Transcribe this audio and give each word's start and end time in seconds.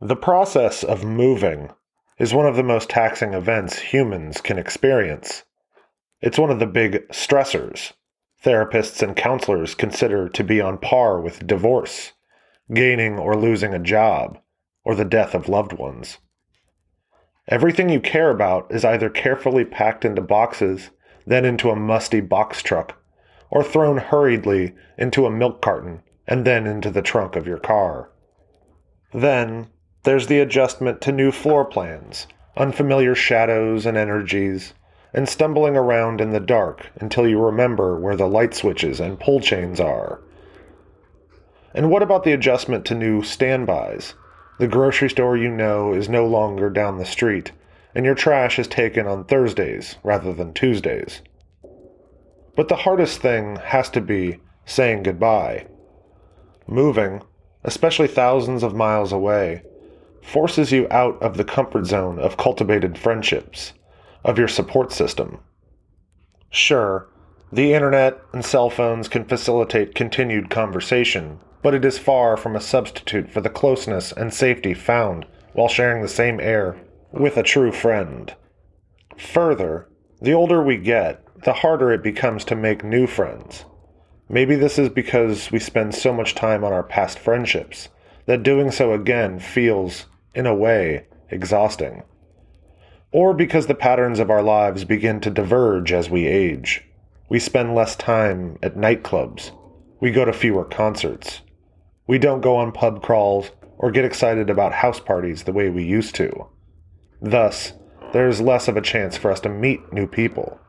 The 0.00 0.14
process 0.14 0.84
of 0.84 1.04
moving 1.06 1.70
is 2.18 2.34
one 2.34 2.46
of 2.46 2.54
the 2.54 2.62
most 2.62 2.90
taxing 2.90 3.32
events 3.32 3.78
humans 3.78 4.42
can 4.42 4.58
experience. 4.58 5.44
It's 6.20 6.38
one 6.38 6.50
of 6.50 6.58
the 6.58 6.66
big 6.66 7.08
stressors 7.08 7.94
therapists 8.44 9.02
and 9.02 9.16
counselors 9.16 9.74
consider 9.74 10.28
to 10.28 10.44
be 10.44 10.60
on 10.60 10.76
par 10.76 11.18
with 11.18 11.46
divorce, 11.46 12.12
gaining 12.74 13.18
or 13.18 13.34
losing 13.34 13.72
a 13.72 13.78
job, 13.78 14.38
or 14.84 14.94
the 14.94 15.04
death 15.06 15.34
of 15.34 15.48
loved 15.48 15.72
ones. 15.72 16.18
Everything 17.48 17.88
you 17.88 17.98
care 17.98 18.30
about 18.30 18.70
is 18.70 18.84
either 18.84 19.08
carefully 19.08 19.64
packed 19.64 20.04
into 20.04 20.20
boxes, 20.20 20.90
then 21.26 21.46
into 21.46 21.70
a 21.70 21.74
musty 21.74 22.20
box 22.20 22.62
truck, 22.62 23.00
or 23.50 23.64
thrown 23.64 23.96
hurriedly 23.96 24.74
into 24.98 25.24
a 25.24 25.30
milk 25.30 25.62
carton 25.62 26.02
and 26.26 26.44
then 26.44 26.66
into 26.66 26.90
the 26.90 27.00
trunk 27.00 27.34
of 27.34 27.46
your 27.46 27.58
car. 27.58 28.10
Then 29.14 29.68
there's 30.06 30.28
the 30.28 30.38
adjustment 30.38 31.00
to 31.00 31.10
new 31.10 31.32
floor 31.32 31.64
plans, 31.64 32.28
unfamiliar 32.56 33.12
shadows 33.12 33.84
and 33.84 33.96
energies, 33.96 34.72
and 35.12 35.28
stumbling 35.28 35.76
around 35.76 36.20
in 36.20 36.30
the 36.30 36.38
dark 36.38 36.86
until 37.00 37.26
you 37.26 37.40
remember 37.40 37.98
where 37.98 38.14
the 38.14 38.28
light 38.28 38.54
switches 38.54 39.00
and 39.00 39.18
pull 39.18 39.40
chains 39.40 39.80
are. 39.80 40.20
And 41.74 41.90
what 41.90 42.04
about 42.04 42.22
the 42.22 42.30
adjustment 42.30 42.84
to 42.84 42.94
new 42.94 43.24
standbys? 43.24 44.14
The 44.60 44.68
grocery 44.68 45.10
store 45.10 45.36
you 45.36 45.50
know 45.50 45.92
is 45.92 46.08
no 46.08 46.24
longer 46.24 46.70
down 46.70 46.98
the 46.98 47.04
street, 47.04 47.50
and 47.92 48.06
your 48.06 48.14
trash 48.14 48.60
is 48.60 48.68
taken 48.68 49.08
on 49.08 49.24
Thursdays 49.24 49.96
rather 50.04 50.32
than 50.32 50.54
Tuesdays. 50.54 51.20
But 52.54 52.68
the 52.68 52.76
hardest 52.76 53.20
thing 53.20 53.56
has 53.56 53.90
to 53.90 54.00
be 54.00 54.38
saying 54.66 55.02
goodbye. 55.02 55.66
Moving, 56.68 57.22
especially 57.64 58.06
thousands 58.06 58.62
of 58.62 58.72
miles 58.72 59.10
away, 59.10 59.62
forces 60.26 60.72
you 60.72 60.88
out 60.90 61.20
of 61.22 61.36
the 61.36 61.44
comfort 61.44 61.86
zone 61.86 62.18
of 62.18 62.36
cultivated 62.36 62.98
friendships, 62.98 63.72
of 64.24 64.38
your 64.38 64.48
support 64.48 64.92
system. 64.92 65.38
Sure, 66.50 67.08
the 67.52 67.72
internet 67.72 68.20
and 68.32 68.44
cell 68.44 68.68
phones 68.68 69.08
can 69.08 69.24
facilitate 69.24 69.94
continued 69.94 70.50
conversation, 70.50 71.38
but 71.62 71.74
it 71.74 71.84
is 71.84 71.98
far 71.98 72.36
from 72.36 72.56
a 72.56 72.60
substitute 72.60 73.30
for 73.30 73.40
the 73.40 73.48
closeness 73.48 74.10
and 74.10 74.34
safety 74.34 74.74
found 74.74 75.26
while 75.52 75.68
sharing 75.68 76.02
the 76.02 76.08
same 76.08 76.40
air 76.40 76.76
with 77.12 77.36
a 77.36 77.42
true 77.42 77.70
friend. 77.70 78.34
Further, 79.16 79.88
the 80.20 80.32
older 80.32 80.62
we 80.62 80.76
get, 80.76 81.22
the 81.44 81.52
harder 81.52 81.92
it 81.92 82.02
becomes 82.02 82.44
to 82.46 82.56
make 82.56 82.82
new 82.82 83.06
friends. 83.06 83.64
Maybe 84.28 84.56
this 84.56 84.76
is 84.76 84.88
because 84.88 85.52
we 85.52 85.60
spend 85.60 85.94
so 85.94 86.12
much 86.12 86.34
time 86.34 86.64
on 86.64 86.72
our 86.72 86.82
past 86.82 87.18
friendships 87.18 87.90
that 88.26 88.42
doing 88.42 88.72
so 88.72 88.92
again 88.92 89.38
feels, 89.38 90.06
in 90.36 90.46
a 90.46 90.54
way, 90.54 91.06
exhausting. 91.30 92.04
Or 93.10 93.32
because 93.32 93.66
the 93.66 93.74
patterns 93.74 94.20
of 94.20 94.30
our 94.30 94.42
lives 94.42 94.84
begin 94.84 95.20
to 95.22 95.30
diverge 95.30 95.92
as 95.92 96.10
we 96.10 96.26
age. 96.26 96.84
We 97.28 97.40
spend 97.40 97.74
less 97.74 97.96
time 97.96 98.58
at 98.62 98.76
nightclubs. 98.76 99.50
We 99.98 100.12
go 100.12 100.26
to 100.26 100.32
fewer 100.32 100.64
concerts. 100.64 101.40
We 102.06 102.18
don't 102.18 102.42
go 102.42 102.56
on 102.56 102.70
pub 102.72 103.02
crawls 103.02 103.50
or 103.78 103.90
get 103.90 104.04
excited 104.04 104.50
about 104.50 104.72
house 104.72 105.00
parties 105.00 105.42
the 105.42 105.52
way 105.52 105.70
we 105.70 105.84
used 105.84 106.14
to. 106.16 106.46
Thus, 107.20 107.72
there 108.12 108.28
is 108.28 108.40
less 108.40 108.68
of 108.68 108.76
a 108.76 108.82
chance 108.82 109.16
for 109.16 109.32
us 109.32 109.40
to 109.40 109.48
meet 109.48 109.92
new 109.92 110.06
people. 110.06 110.60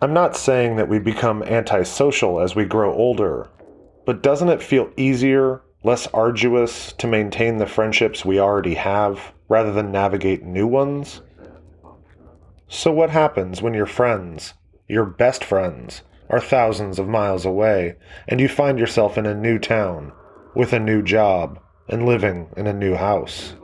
I'm 0.00 0.14
not 0.14 0.36
saying 0.36 0.76
that 0.76 0.88
we 0.88 0.98
become 0.98 1.42
antisocial 1.42 2.40
as 2.40 2.56
we 2.56 2.64
grow 2.64 2.92
older, 2.94 3.50
but 4.06 4.22
doesn't 4.22 4.48
it 4.48 4.62
feel 4.62 4.90
easier, 4.96 5.60
less 5.82 6.06
arduous 6.08 6.92
to 6.94 7.06
maintain 7.06 7.56
the 7.56 7.66
friendships 7.66 8.24
we 8.24 8.38
already 8.38 8.74
have 8.74 9.32
rather 9.48 9.72
than 9.72 9.90
navigate 9.90 10.44
new 10.44 10.66
ones? 10.66 11.22
So, 12.68 12.92
what 12.92 13.10
happens 13.10 13.62
when 13.62 13.74
your 13.74 13.86
friends, 13.86 14.54
your 14.88 15.04
best 15.04 15.44
friends, 15.44 16.02
are 16.28 16.40
thousands 16.40 16.98
of 16.98 17.08
miles 17.08 17.44
away 17.44 17.96
and 18.28 18.40
you 18.40 18.48
find 18.48 18.78
yourself 18.78 19.18
in 19.18 19.26
a 19.26 19.34
new 19.34 19.58
town, 19.58 20.12
with 20.54 20.72
a 20.72 20.78
new 20.78 21.02
job, 21.02 21.58
and 21.88 22.06
living 22.06 22.48
in 22.56 22.66
a 22.66 22.72
new 22.72 22.94
house? 22.94 23.54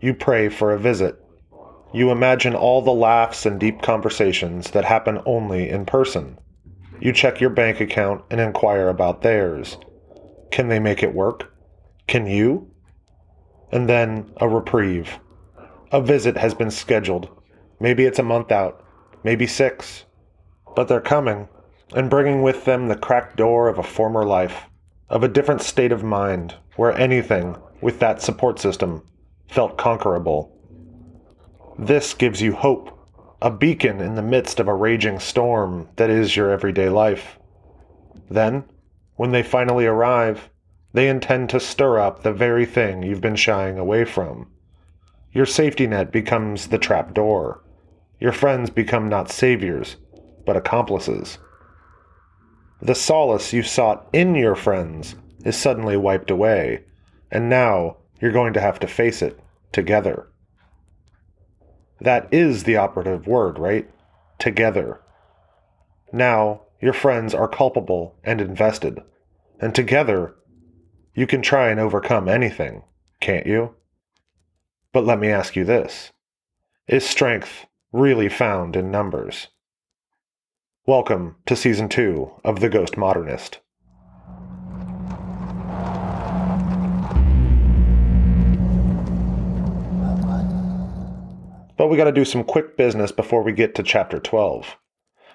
You 0.00 0.14
pray 0.14 0.48
for 0.48 0.72
a 0.72 0.78
visit 0.78 1.22
you 1.94 2.10
imagine 2.10 2.54
all 2.54 2.80
the 2.80 2.90
laughs 2.90 3.44
and 3.44 3.60
deep 3.60 3.82
conversations 3.82 4.70
that 4.70 4.84
happen 4.84 5.20
only 5.26 5.68
in 5.68 5.84
person. 5.84 6.38
You 7.00 7.12
check 7.12 7.38
your 7.38 7.50
bank 7.50 7.80
account 7.80 8.24
and 8.30 8.40
inquire 8.40 8.88
about 8.88 9.20
theirs. 9.20 9.76
Can 10.52 10.68
they 10.68 10.78
make 10.78 11.02
it 11.02 11.14
work? 11.14 11.50
Can 12.06 12.26
you? 12.26 12.70
And 13.72 13.88
then 13.88 14.30
a 14.36 14.46
reprieve. 14.46 15.18
A 15.90 16.00
visit 16.02 16.36
has 16.36 16.52
been 16.52 16.70
scheduled. 16.70 17.30
Maybe 17.80 18.04
it's 18.04 18.18
a 18.18 18.22
month 18.22 18.52
out, 18.52 18.84
maybe 19.24 19.46
six. 19.46 20.04
But 20.76 20.88
they're 20.88 21.00
coming, 21.00 21.48
and 21.94 22.10
bringing 22.10 22.42
with 22.42 22.66
them 22.66 22.88
the 22.88 22.96
cracked 22.96 23.36
door 23.36 23.66
of 23.68 23.78
a 23.78 23.82
former 23.82 24.24
life, 24.26 24.64
of 25.08 25.22
a 25.22 25.28
different 25.28 25.62
state 25.62 25.90
of 25.90 26.04
mind, 26.04 26.54
where 26.76 26.96
anything, 26.98 27.56
with 27.80 27.98
that 28.00 28.20
support 28.20 28.58
system, 28.58 29.02
felt 29.48 29.78
conquerable. 29.78 30.54
This 31.78 32.12
gives 32.12 32.42
you 32.42 32.52
hope, 32.52 32.90
a 33.40 33.50
beacon 33.50 34.00
in 34.00 34.16
the 34.16 34.22
midst 34.22 34.60
of 34.60 34.68
a 34.68 34.74
raging 34.74 35.18
storm 35.18 35.88
that 35.96 36.10
is 36.10 36.36
your 36.36 36.50
everyday 36.50 36.90
life. 36.90 37.38
Then, 38.30 38.64
when 39.16 39.30
they 39.32 39.42
finally 39.42 39.86
arrive, 39.86 40.48
they 40.92 41.08
intend 41.08 41.50
to 41.50 41.60
stir 41.60 41.98
up 41.98 42.22
the 42.22 42.32
very 42.32 42.66
thing 42.66 43.02
you've 43.02 43.20
been 43.20 43.36
shying 43.36 43.78
away 43.78 44.04
from. 44.04 44.48
Your 45.32 45.46
safety 45.46 45.86
net 45.86 46.12
becomes 46.12 46.68
the 46.68 46.78
trap 46.78 47.14
door. 47.14 47.62
Your 48.20 48.32
friends 48.32 48.70
become 48.70 49.08
not 49.08 49.30
saviors, 49.30 49.96
but 50.44 50.56
accomplices. 50.56 51.38
The 52.80 52.94
solace 52.94 53.52
you 53.52 53.62
sought 53.62 54.08
in 54.12 54.34
your 54.34 54.54
friends 54.54 55.14
is 55.44 55.56
suddenly 55.56 55.96
wiped 55.96 56.30
away, 56.30 56.84
and 57.30 57.48
now 57.48 57.96
you're 58.20 58.32
going 58.32 58.52
to 58.54 58.60
have 58.60 58.78
to 58.80 58.86
face 58.86 59.22
it 59.22 59.40
together. 59.72 60.28
That 62.00 62.28
is 62.32 62.64
the 62.64 62.76
operative 62.76 63.26
word, 63.26 63.58
right? 63.58 63.88
Together. 64.38 65.00
Now, 66.12 66.62
your 66.82 66.92
friends 66.92 67.32
are 67.32 67.46
culpable 67.46 68.16
and 68.24 68.40
invested. 68.40 69.00
And 69.60 69.72
together, 69.72 70.34
you 71.14 71.28
can 71.28 71.40
try 71.40 71.70
and 71.70 71.78
overcome 71.78 72.28
anything, 72.28 72.82
can't 73.20 73.46
you? 73.46 73.76
But 74.92 75.06
let 75.06 75.20
me 75.20 75.28
ask 75.28 75.54
you 75.54 75.64
this 75.64 76.10
Is 76.88 77.08
strength 77.08 77.66
really 77.92 78.28
found 78.28 78.74
in 78.74 78.90
numbers? 78.90 79.46
Welcome 80.84 81.36
to 81.46 81.54
Season 81.54 81.88
2 81.88 82.40
of 82.44 82.58
The 82.58 82.68
Ghost 82.68 82.96
Modernist. 82.96 83.60
But 91.76 91.86
we 91.86 91.96
got 91.96 92.04
to 92.04 92.12
do 92.12 92.24
some 92.24 92.42
quick 92.42 92.76
business 92.76 93.12
before 93.12 93.44
we 93.44 93.52
get 93.52 93.76
to 93.76 93.84
chapter 93.84 94.18
12. 94.18 94.76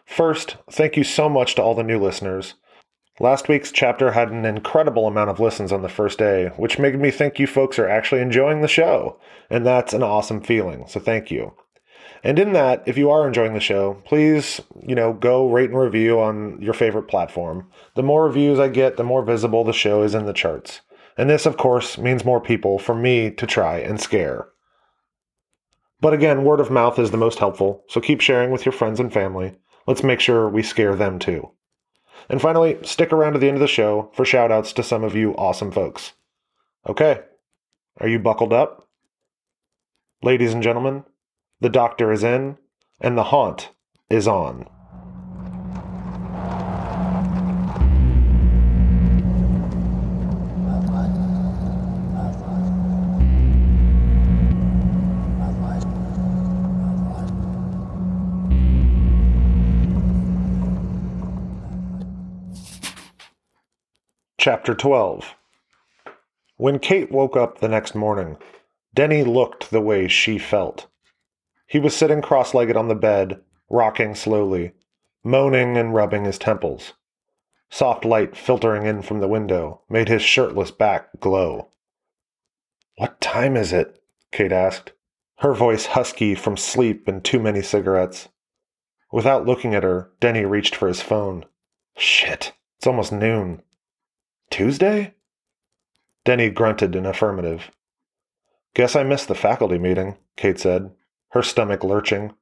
First, 0.08 0.56
thank 0.72 0.96
you 0.98 1.04
so 1.04 1.30
much 1.30 1.54
to 1.56 1.62
all 1.62 1.76
the 1.76 1.84
new 1.84 2.00
listeners. 2.00 2.56
Last 3.20 3.50
week's 3.50 3.72
chapter 3.72 4.12
had 4.12 4.32
an 4.32 4.46
incredible 4.46 5.06
amount 5.06 5.30
of 5.30 5.40
listens 5.40 5.72
on 5.72 5.82
the 5.82 5.90
first 5.90 6.18
day, 6.18 6.52
which 6.56 6.80
made 6.80 6.98
me 6.98 7.12
think 7.12 7.38
you 7.38 7.46
folks 7.46 7.78
are 7.78 7.90
actually 7.90 8.22
enjoying 8.22 8.62
the 8.62 8.68
show. 8.68 9.20
And 9.50 9.66
that's 9.66 9.94
an 9.94 10.04
awesome 10.04 10.42
feeling, 10.42 10.86
so 10.88 11.00
thank 11.00 11.30
you. 11.30 11.54
And 12.24 12.40
in 12.40 12.54
that, 12.54 12.84
if 12.88 12.98
you 12.98 13.12
are 13.12 13.28
enjoying 13.28 13.54
the 13.54 13.60
show, 13.60 14.02
please, 14.06 14.62
you 14.82 14.96
know, 14.96 15.14
go 15.14 15.50
rate 15.50 15.70
and 15.70 15.78
review 15.78 16.20
on 16.20 16.62
your 16.62 16.74
favorite 16.74 17.08
platform. 17.10 17.70
The 17.96 18.04
more 18.04 18.26
reviews 18.26 18.60
I 18.60 18.70
get, 18.70 18.98
the 18.98 19.04
more 19.04 19.24
visible 19.24 19.64
the 19.64 19.74
show 19.74 20.04
is 20.04 20.16
in 20.16 20.26
the 20.26 20.34
charts. 20.34 20.82
And 21.18 21.30
this, 21.30 21.46
of 21.46 21.58
course, 21.58 21.98
means 21.98 22.24
more 22.24 22.42
people 22.42 22.80
for 22.80 22.96
me 22.96 23.30
to 23.32 23.46
try 23.46 23.80
and 23.80 24.00
scare. 24.00 24.48
But 26.00 26.14
again, 26.14 26.44
word 26.44 26.60
of 26.60 26.72
mouth 26.72 26.98
is 26.98 27.12
the 27.12 27.18
most 27.18 27.40
helpful, 27.40 27.84
so 27.90 28.00
keep 28.00 28.22
sharing 28.22 28.52
with 28.52 28.66
your 28.66 28.74
friends 28.74 29.00
and 29.00 29.12
family. 29.12 29.56
Let's 29.88 30.04
make 30.04 30.20
sure 30.20 30.50
we 30.50 30.62
scare 30.62 30.96
them 30.96 31.18
too. 31.18 31.52
And 32.30 32.42
finally, 32.42 32.78
stick 32.84 33.14
around 33.14 33.34
to 33.34 33.40
the 33.40 33.48
end 33.48 33.56
of 33.56 33.62
the 33.62 33.68
show 33.68 34.12
for 34.14 34.26
shout 34.26 34.52
outs 34.52 34.74
to 34.74 34.84
some 34.84 35.04
of 35.04 35.16
you 35.16 35.34
awesome 35.36 35.72
folks. 35.72 36.14
Okay, 36.88 37.22
are 38.00 38.08
you 38.08 38.20
buckled 38.20 38.54
up? 38.54 38.90
Ladies 40.22 40.54
and 40.54 40.62
gentlemen, 40.62 41.06
the 41.62 41.70
doctor 41.70 42.12
is 42.12 42.24
in, 42.24 42.58
and 43.00 43.18
the 43.18 43.24
haunt 43.24 43.72
is 44.10 44.28
on. 44.28 44.68
Chapter 64.40 64.76
12 64.76 65.34
When 66.58 66.78
Kate 66.78 67.12
woke 67.12 67.36
up 67.36 67.58
the 67.58 67.68
next 67.68 67.96
morning, 67.96 68.38
Denny 68.94 69.24
looked 69.24 69.72
the 69.72 69.82
way 69.82 70.08
she 70.08 70.38
felt. 70.38 70.86
He 71.66 71.80
was 71.80 71.96
sitting 71.96 72.22
cross 72.22 72.54
legged 72.54 72.78
on 72.78 72.88
the 72.88 72.94
bed, 72.94 73.42
rocking 73.68 74.14
slowly, 74.14 74.74
moaning 75.24 75.76
and 75.76 75.92
rubbing 75.92 76.26
his 76.26 76.38
temples. 76.38 76.94
Soft 77.72 78.06
light 78.06 78.38
filtering 78.38 78.86
in 78.86 79.02
from 79.02 79.22
the 79.22 79.28
window 79.28 79.82
made 79.90 80.08
his 80.08 80.22
shirtless 80.22 80.70
back 80.70 81.20
glow. 81.20 81.70
What 82.98 83.20
time 83.20 83.58
is 83.58 83.74
it? 83.74 84.00
Kate 84.32 84.52
asked, 84.52 84.94
her 85.38 85.56
voice 85.56 85.88
husky 85.88 86.36
from 86.36 86.58
sleep 86.58 87.08
and 87.08 87.26
too 87.26 87.40
many 87.40 87.64
cigarettes. 87.64 88.30
Without 89.12 89.48
looking 89.48 89.74
at 89.74 89.84
her, 89.84 90.12
Denny 90.20 90.46
reached 90.46 90.76
for 90.76 90.88
his 90.88 91.02
phone. 91.02 91.46
Shit, 91.98 92.54
it's 92.78 92.86
almost 92.86 93.12
noon. 93.12 93.64
Tuesday? 94.50 95.14
Denny 96.26 96.50
grunted 96.50 96.96
an 96.96 97.06
affirmative. 97.06 97.72
Guess 98.74 98.96
I 98.96 99.04
missed 99.04 99.28
the 99.28 99.36
faculty 99.36 99.78
meeting, 99.78 100.18
Kate 100.36 100.60
said, 100.60 100.92
her 101.30 101.42
stomach 101.42 101.84
lurching, 101.84 102.34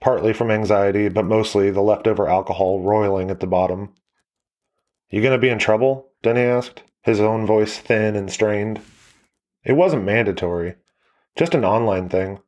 partly 0.00 0.32
from 0.32 0.50
anxiety, 0.50 1.08
but 1.08 1.24
mostly 1.24 1.70
the 1.70 1.82
leftover 1.82 2.28
alcohol 2.28 2.80
roiling 2.80 3.30
at 3.30 3.40
the 3.40 3.46
bottom. 3.46 3.94
You 5.10 5.22
gonna 5.22 5.38
be 5.38 5.48
in 5.48 5.58
trouble? 5.58 6.12
Denny 6.22 6.40
asked, 6.40 6.82
his 7.02 7.20
own 7.20 7.46
voice 7.46 7.78
thin 7.78 8.16
and 8.16 8.30
strained. 8.30 8.80
It 9.64 9.74
wasn't 9.74 10.04
mandatory, 10.04 10.76
just 11.36 11.54
an 11.54 11.64
online 11.64 12.08
thing. 12.08 12.40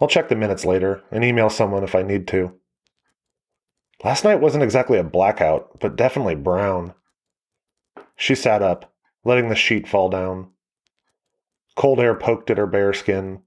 I'll 0.00 0.08
check 0.08 0.28
the 0.28 0.36
minutes 0.36 0.64
later 0.64 1.02
and 1.10 1.24
email 1.24 1.48
someone 1.48 1.84
if 1.84 1.94
I 1.94 2.02
need 2.02 2.26
to. 2.28 2.58
Last 4.04 4.24
night 4.24 4.40
wasn't 4.40 4.64
exactly 4.64 4.98
a 4.98 5.04
blackout, 5.04 5.78
but 5.78 5.96
definitely 5.96 6.34
brown. 6.34 6.94
She 8.22 8.36
sat 8.36 8.62
up, 8.62 8.94
letting 9.24 9.48
the 9.48 9.56
sheet 9.56 9.88
fall 9.88 10.08
down. 10.08 10.52
Cold 11.74 11.98
air 11.98 12.14
poked 12.14 12.50
at 12.50 12.56
her 12.56 12.68
bare 12.68 12.92
skin. 12.92 13.42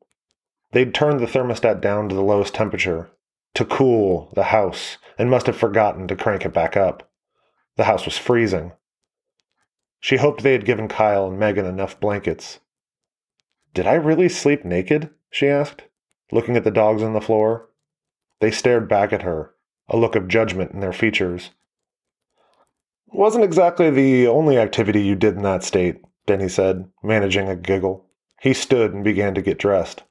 They'd 0.74 0.94
turned 0.94 1.22
the 1.22 1.28
thermostat 1.28 1.80
down 1.80 2.10
to 2.10 2.16
the 2.16 2.22
lowest 2.22 2.54
temperature 2.54 3.10
to 3.54 3.64
cool 3.64 4.34
the 4.36 4.52
house 4.52 4.98
and 5.18 5.30
must 5.30 5.46
have 5.46 5.56
forgotten 5.56 6.10
to 6.10 6.16
crank 6.18 6.44
it 6.44 6.52
back 6.52 6.76
up. 6.76 7.10
The 7.78 7.86
house 7.86 8.04
was 8.04 8.18
freezing. 8.18 8.74
She 10.02 10.18
hoped 10.18 10.44
they 10.44 10.52
had 10.52 10.66
given 10.66 10.90
Kyle 10.90 11.26
and 11.26 11.40
Megan 11.40 11.66
enough 11.66 11.98
blankets. 11.98 12.60
Did 13.74 13.88
I 13.88 13.94
really 13.94 14.28
sleep 14.28 14.66
naked? 14.66 15.10
she 15.30 15.48
asked, 15.48 15.84
looking 16.34 16.58
at 16.58 16.66
the 16.66 16.70
dogs 16.70 17.02
on 17.02 17.14
the 17.14 17.22
floor. 17.22 17.70
They 18.42 18.52
stared 18.52 18.90
back 18.90 19.14
at 19.14 19.22
her, 19.22 19.56
a 19.88 19.96
look 19.96 20.18
of 20.18 20.28
judgment 20.28 20.74
in 20.74 20.82
their 20.82 20.92
features. 20.92 21.52
Wasn't 23.08 23.44
exactly 23.44 23.90
the 23.90 24.28
only 24.28 24.58
activity 24.58 25.02
you 25.02 25.16
did 25.16 25.36
in 25.36 25.44
that 25.44 25.64
state, 25.64 26.02
Denny 26.26 26.50
said, 26.50 26.90
managing 27.04 27.48
a 27.48 27.56
giggle. 27.56 28.06
He 28.42 28.54
stood 28.54 28.94
and 28.94 29.04
began 29.04 29.34
to 29.36 29.42
get 29.42 29.60
dressed. 29.60 30.04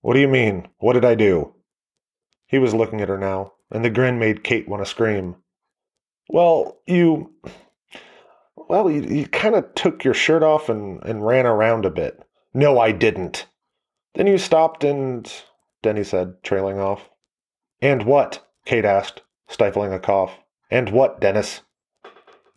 What 0.00 0.14
do 0.14 0.20
you 0.20 0.28
mean? 0.28 0.68
What 0.78 0.94
did 0.94 1.04
I 1.04 1.14
do? 1.14 1.54
He 2.46 2.58
was 2.58 2.74
looking 2.74 3.00
at 3.00 3.08
her 3.08 3.18
now, 3.18 3.52
and 3.70 3.84
the 3.84 3.90
grin 3.90 4.18
made 4.18 4.44
Kate 4.44 4.68
want 4.68 4.82
to 4.82 4.88
scream. 4.88 5.36
Well, 6.28 6.80
you. 6.86 7.32
Well, 8.56 8.90
you, 8.90 9.02
you 9.02 9.26
kind 9.26 9.54
of 9.54 9.74
took 9.74 10.04
your 10.04 10.14
shirt 10.14 10.42
off 10.42 10.68
and, 10.68 11.02
and 11.04 11.26
ran 11.26 11.46
around 11.46 11.84
a 11.84 11.90
bit. 11.90 12.22
No, 12.54 12.78
I 12.78 12.92
didn't. 12.92 13.46
Then 14.14 14.26
you 14.26 14.38
stopped 14.38 14.84
and. 14.84 15.30
Denny 15.82 16.04
said, 16.04 16.42
trailing 16.42 16.78
off. 16.80 17.08
And 17.80 18.04
what? 18.04 18.44
Kate 18.64 18.84
asked, 18.84 19.22
stifling 19.46 19.92
a 19.92 20.00
cough. 20.00 20.32
And 20.70 20.90
what, 20.90 21.20
Dennis? 21.20 21.60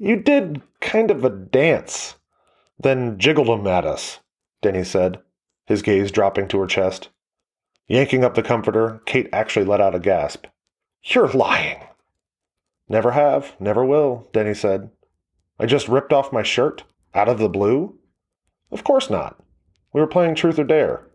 You 0.04 0.16
did 0.16 0.64
kind 0.80 1.12
of 1.12 1.24
a 1.24 1.30
dance, 1.30 2.16
then 2.80 3.20
jiggled 3.20 3.48
'em 3.52 3.68
at 3.68 3.86
us, 3.86 4.20
Denny 4.64 4.84
said, 4.84 5.22
his 5.68 5.84
gaze 5.84 6.12
dropping 6.12 6.48
to 6.48 6.60
her 6.60 6.66
chest. 6.66 7.10
Yanking 7.88 8.24
up 8.24 8.34
the 8.34 8.42
comforter, 8.42 9.04
Kate 9.06 9.30
actually 9.32 9.64
let 9.64 9.80
out 9.80 9.94
a 9.94 10.00
gasp. 10.00 10.48
You're 11.04 11.28
lying. 11.28 11.84
Never 12.90 13.12
have, 13.12 13.56
never 13.60 13.86
will, 13.86 14.28
Denny 14.34 14.56
said. 14.56 14.90
I 15.60 15.68
just 15.68 15.88
ripped 15.88 16.12
off 16.12 16.34
my 16.34 16.42
shirt? 16.42 16.84
Out 17.14 17.30
of 17.30 17.38
the 17.38 17.48
blue? 17.48 18.00
Of 18.72 18.84
course 18.84 19.08
not. 19.08 19.40
We 19.94 20.02
were 20.02 20.08
playing 20.08 20.34
Truth 20.34 20.58
or 20.58 20.64
Dare. 20.64 21.06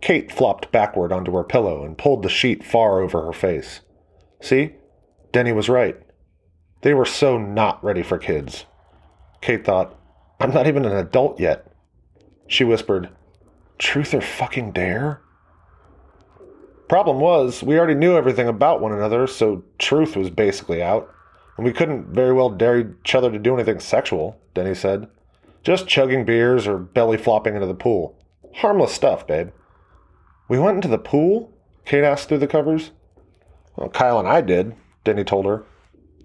Kate 0.00 0.30
flopped 0.30 0.70
backward 0.70 1.10
onto 1.10 1.32
her 1.32 1.42
pillow 1.42 1.82
and 1.82 1.98
pulled 1.98 2.22
the 2.22 2.28
sheet 2.28 2.62
far 2.62 3.00
over 3.00 3.26
her 3.26 3.32
face. 3.32 3.80
See? 4.40 4.76
Denny 5.32 5.50
was 5.50 5.68
right. 5.68 6.00
They 6.82 6.94
were 6.94 7.04
so 7.04 7.38
not 7.38 7.82
ready 7.82 8.02
for 8.02 8.18
kids. 8.18 8.66
Kate 9.40 9.64
thought, 9.64 9.98
I'm 10.38 10.52
not 10.52 10.66
even 10.66 10.84
an 10.84 10.96
adult 10.96 11.40
yet. 11.40 11.66
She 12.46 12.64
whispered, 12.64 13.08
Truth 13.78 14.14
or 14.14 14.20
fucking 14.20 14.72
dare? 14.72 15.20
Problem 16.88 17.18
was, 17.18 17.62
we 17.62 17.78
already 17.78 17.94
knew 17.94 18.16
everything 18.16 18.46
about 18.46 18.80
one 18.80 18.92
another, 18.92 19.26
so 19.26 19.64
truth 19.78 20.16
was 20.16 20.30
basically 20.30 20.82
out. 20.82 21.12
And 21.56 21.64
we 21.64 21.72
couldn't 21.72 22.14
very 22.14 22.32
well 22.32 22.50
dare 22.50 22.78
each 22.78 23.14
other 23.14 23.30
to 23.30 23.38
do 23.38 23.54
anything 23.54 23.80
sexual, 23.80 24.38
Denny 24.54 24.74
said. 24.74 25.08
Just 25.64 25.88
chugging 25.88 26.24
beers 26.24 26.66
or 26.66 26.78
belly 26.78 27.16
flopping 27.16 27.54
into 27.54 27.66
the 27.66 27.74
pool. 27.74 28.16
Harmless 28.56 28.92
stuff, 28.92 29.26
babe. 29.26 29.50
We 30.48 30.58
went 30.58 30.76
into 30.76 30.88
the 30.88 30.98
pool? 30.98 31.52
Kate 31.84 32.04
asked 32.04 32.28
through 32.28 32.38
the 32.38 32.46
covers. 32.46 32.92
Well, 33.74 33.88
Kyle 33.88 34.18
and 34.18 34.28
I 34.28 34.42
did, 34.42 34.76
Denny 35.02 35.24
told 35.24 35.46
her. 35.46 35.64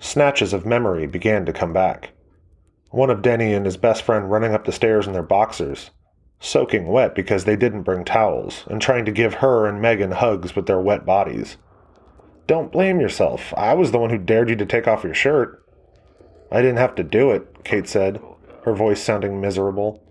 Snatches 0.03 0.51
of 0.51 0.65
memory 0.65 1.05
began 1.05 1.45
to 1.45 1.53
come 1.53 1.73
back. 1.73 2.09
One 2.89 3.11
of 3.11 3.21
Denny 3.21 3.53
and 3.53 3.67
his 3.67 3.77
best 3.77 4.01
friend 4.01 4.31
running 4.31 4.51
up 4.51 4.65
the 4.65 4.71
stairs 4.71 5.05
in 5.05 5.13
their 5.13 5.21
boxers, 5.21 5.91
soaking 6.39 6.87
wet 6.87 7.13
because 7.13 7.45
they 7.45 7.55
didn't 7.55 7.83
bring 7.83 8.03
towels, 8.03 8.65
and 8.67 8.81
trying 8.81 9.05
to 9.05 9.11
give 9.11 9.35
her 9.35 9.67
and 9.67 9.79
Megan 9.79 10.11
hugs 10.11 10.55
with 10.55 10.65
their 10.65 10.81
wet 10.81 11.05
bodies. 11.05 11.57
Don't 12.47 12.71
blame 12.71 12.99
yourself. 12.99 13.53
I 13.55 13.75
was 13.75 13.91
the 13.91 13.99
one 13.99 14.09
who 14.09 14.17
dared 14.17 14.49
you 14.49 14.55
to 14.55 14.65
take 14.65 14.87
off 14.87 15.03
your 15.03 15.13
shirt. 15.13 15.63
I 16.51 16.63
didn't 16.63 16.77
have 16.77 16.95
to 16.95 17.03
do 17.03 17.29
it, 17.29 17.63
Kate 17.63 17.87
said, 17.87 18.19
her 18.63 18.73
voice 18.73 19.01
sounding 19.01 19.39
miserable. 19.39 20.03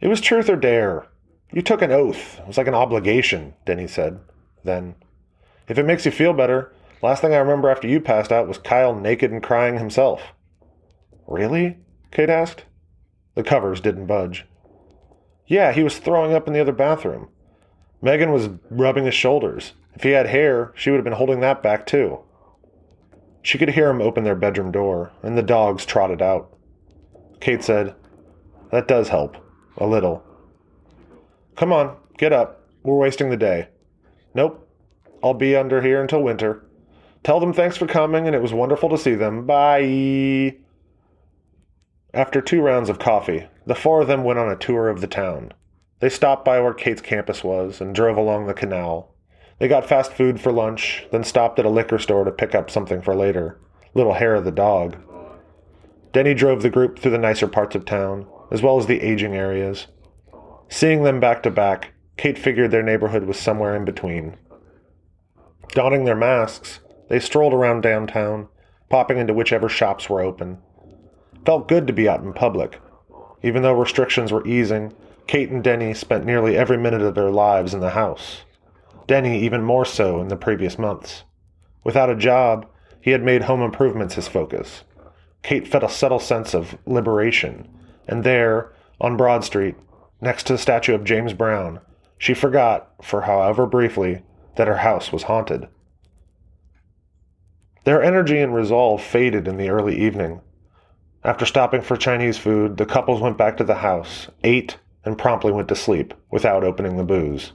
It 0.00 0.08
was 0.08 0.22
truth 0.22 0.48
or 0.48 0.56
dare. 0.56 1.06
You 1.52 1.60
took 1.60 1.82
an 1.82 1.92
oath. 1.92 2.38
It 2.38 2.46
was 2.46 2.56
like 2.56 2.66
an 2.66 2.74
obligation, 2.74 3.52
Denny 3.66 3.88
said. 3.88 4.20
Then, 4.64 4.94
if 5.68 5.76
it 5.76 5.84
makes 5.84 6.06
you 6.06 6.10
feel 6.10 6.32
better, 6.32 6.72
Last 7.02 7.20
thing 7.20 7.34
I 7.34 7.38
remember 7.38 7.68
after 7.68 7.86
you 7.86 8.00
passed 8.00 8.32
out 8.32 8.48
was 8.48 8.58
Kyle 8.58 8.94
naked 8.94 9.30
and 9.30 9.42
crying 9.42 9.78
himself. 9.78 10.22
Really? 11.26 11.78
Kate 12.10 12.30
asked. 12.30 12.64
The 13.34 13.42
covers 13.42 13.80
didn't 13.80 14.06
budge. 14.06 14.46
Yeah, 15.46 15.72
he 15.72 15.82
was 15.82 15.98
throwing 15.98 16.32
up 16.32 16.46
in 16.46 16.54
the 16.54 16.60
other 16.60 16.72
bathroom. 16.72 17.28
Megan 18.00 18.32
was 18.32 18.48
rubbing 18.70 19.04
his 19.04 19.14
shoulders. 19.14 19.72
If 19.94 20.02
he 20.02 20.10
had 20.10 20.26
hair, 20.26 20.72
she 20.74 20.90
would 20.90 20.96
have 20.96 21.04
been 21.04 21.12
holding 21.14 21.40
that 21.40 21.62
back 21.62 21.86
too. 21.86 22.20
She 23.42 23.58
could 23.58 23.70
hear 23.70 23.90
him 23.90 24.00
open 24.00 24.24
their 24.24 24.34
bedroom 24.34 24.72
door, 24.72 25.12
and 25.22 25.38
the 25.38 25.42
dogs 25.42 25.86
trotted 25.86 26.20
out. 26.20 26.52
Kate 27.40 27.62
said, 27.62 27.94
That 28.72 28.88
does 28.88 29.08
help. 29.08 29.36
A 29.78 29.86
little. 29.86 30.24
Come 31.54 31.72
on, 31.72 31.96
get 32.18 32.32
up. 32.32 32.68
We're 32.82 32.96
wasting 32.96 33.30
the 33.30 33.36
day. 33.36 33.68
Nope. 34.34 34.68
I'll 35.22 35.34
be 35.34 35.56
under 35.56 35.80
here 35.80 36.02
until 36.02 36.22
winter. 36.22 36.65
Tell 37.26 37.40
them 37.40 37.52
thanks 37.52 37.76
for 37.76 37.88
coming 37.88 38.28
and 38.28 38.36
it 38.36 38.40
was 38.40 38.54
wonderful 38.54 38.88
to 38.88 38.96
see 38.96 39.16
them. 39.16 39.46
Bye. 39.46 40.58
After 42.14 42.40
two 42.40 42.62
rounds 42.62 42.88
of 42.88 43.00
coffee, 43.00 43.48
the 43.66 43.74
four 43.74 44.00
of 44.00 44.06
them 44.06 44.22
went 44.22 44.38
on 44.38 44.48
a 44.48 44.54
tour 44.54 44.88
of 44.88 45.00
the 45.00 45.08
town. 45.08 45.52
They 45.98 46.08
stopped 46.08 46.44
by 46.44 46.60
where 46.60 46.72
Kate's 46.72 47.02
campus 47.02 47.42
was 47.42 47.80
and 47.80 47.92
drove 47.92 48.16
along 48.16 48.46
the 48.46 48.54
canal. 48.54 49.12
They 49.58 49.66
got 49.66 49.88
fast 49.88 50.12
food 50.12 50.40
for 50.40 50.52
lunch, 50.52 51.04
then 51.10 51.24
stopped 51.24 51.58
at 51.58 51.64
a 51.64 51.68
liquor 51.68 51.98
store 51.98 52.22
to 52.22 52.30
pick 52.30 52.54
up 52.54 52.70
something 52.70 53.02
for 53.02 53.16
later. 53.16 53.58
Little 53.92 54.14
hair 54.14 54.36
of 54.36 54.44
the 54.44 54.52
dog. 54.52 54.96
Denny 56.12 56.32
drove 56.32 56.62
the 56.62 56.70
group 56.70 57.00
through 57.00 57.10
the 57.10 57.18
nicer 57.18 57.48
parts 57.48 57.74
of 57.74 57.84
town, 57.84 58.28
as 58.52 58.62
well 58.62 58.78
as 58.78 58.86
the 58.86 59.00
aging 59.00 59.34
areas. 59.34 59.88
Seeing 60.68 61.02
them 61.02 61.18
back 61.18 61.42
to 61.42 61.50
back, 61.50 61.92
Kate 62.16 62.38
figured 62.38 62.70
their 62.70 62.84
neighborhood 62.84 63.24
was 63.24 63.36
somewhere 63.36 63.74
in 63.74 63.84
between. 63.84 64.36
Donning 65.70 66.04
their 66.04 66.14
masks, 66.14 66.78
they 67.08 67.20
strolled 67.20 67.54
around 67.54 67.82
downtown, 67.82 68.48
popping 68.88 69.18
into 69.18 69.34
whichever 69.34 69.68
shops 69.68 70.08
were 70.08 70.20
open. 70.20 70.58
Felt 71.44 71.68
good 71.68 71.86
to 71.86 71.92
be 71.92 72.08
out 72.08 72.22
in 72.22 72.32
public. 72.32 72.80
Even 73.42 73.62
though 73.62 73.72
restrictions 73.72 74.32
were 74.32 74.46
easing, 74.46 74.92
Kate 75.26 75.50
and 75.50 75.62
Denny 75.62 75.94
spent 75.94 76.24
nearly 76.24 76.56
every 76.56 76.76
minute 76.76 77.02
of 77.02 77.14
their 77.14 77.30
lives 77.30 77.74
in 77.74 77.80
the 77.80 77.90
house. 77.90 78.42
Denny 79.06 79.40
even 79.40 79.62
more 79.62 79.84
so 79.84 80.20
in 80.20 80.28
the 80.28 80.36
previous 80.36 80.78
months. 80.78 81.22
Without 81.84 82.10
a 82.10 82.16
job, 82.16 82.66
he 83.00 83.12
had 83.12 83.22
made 83.22 83.42
home 83.42 83.62
improvements 83.62 84.14
his 84.16 84.26
focus. 84.26 84.82
Kate 85.42 85.68
felt 85.68 85.84
a 85.84 85.88
subtle 85.88 86.18
sense 86.18 86.54
of 86.54 86.76
liberation, 86.86 87.68
and 88.08 88.24
there, 88.24 88.72
on 89.00 89.16
Broad 89.16 89.44
Street, 89.44 89.76
next 90.20 90.44
to 90.44 90.54
the 90.54 90.58
statue 90.58 90.94
of 90.94 91.04
James 91.04 91.32
Brown, 91.32 91.80
she 92.18 92.34
forgot, 92.34 92.90
for 93.02 93.22
however 93.22 93.66
briefly, 93.66 94.22
that 94.56 94.66
her 94.66 94.78
house 94.78 95.12
was 95.12 95.24
haunted. 95.24 95.68
Their 97.86 98.02
energy 98.02 98.40
and 98.40 98.52
resolve 98.52 99.00
faded 99.00 99.46
in 99.46 99.58
the 99.58 99.70
early 99.70 99.96
evening. 99.96 100.40
After 101.22 101.46
stopping 101.46 101.82
for 101.82 101.96
Chinese 101.96 102.36
food, 102.36 102.78
the 102.78 102.84
couples 102.84 103.20
went 103.20 103.38
back 103.38 103.56
to 103.58 103.64
the 103.64 103.76
house, 103.76 104.26
ate, 104.42 104.78
and 105.04 105.16
promptly 105.16 105.52
went 105.52 105.68
to 105.68 105.76
sleep 105.76 106.12
without 106.28 106.64
opening 106.64 106.96
the 106.96 107.04
booze. 107.04 107.52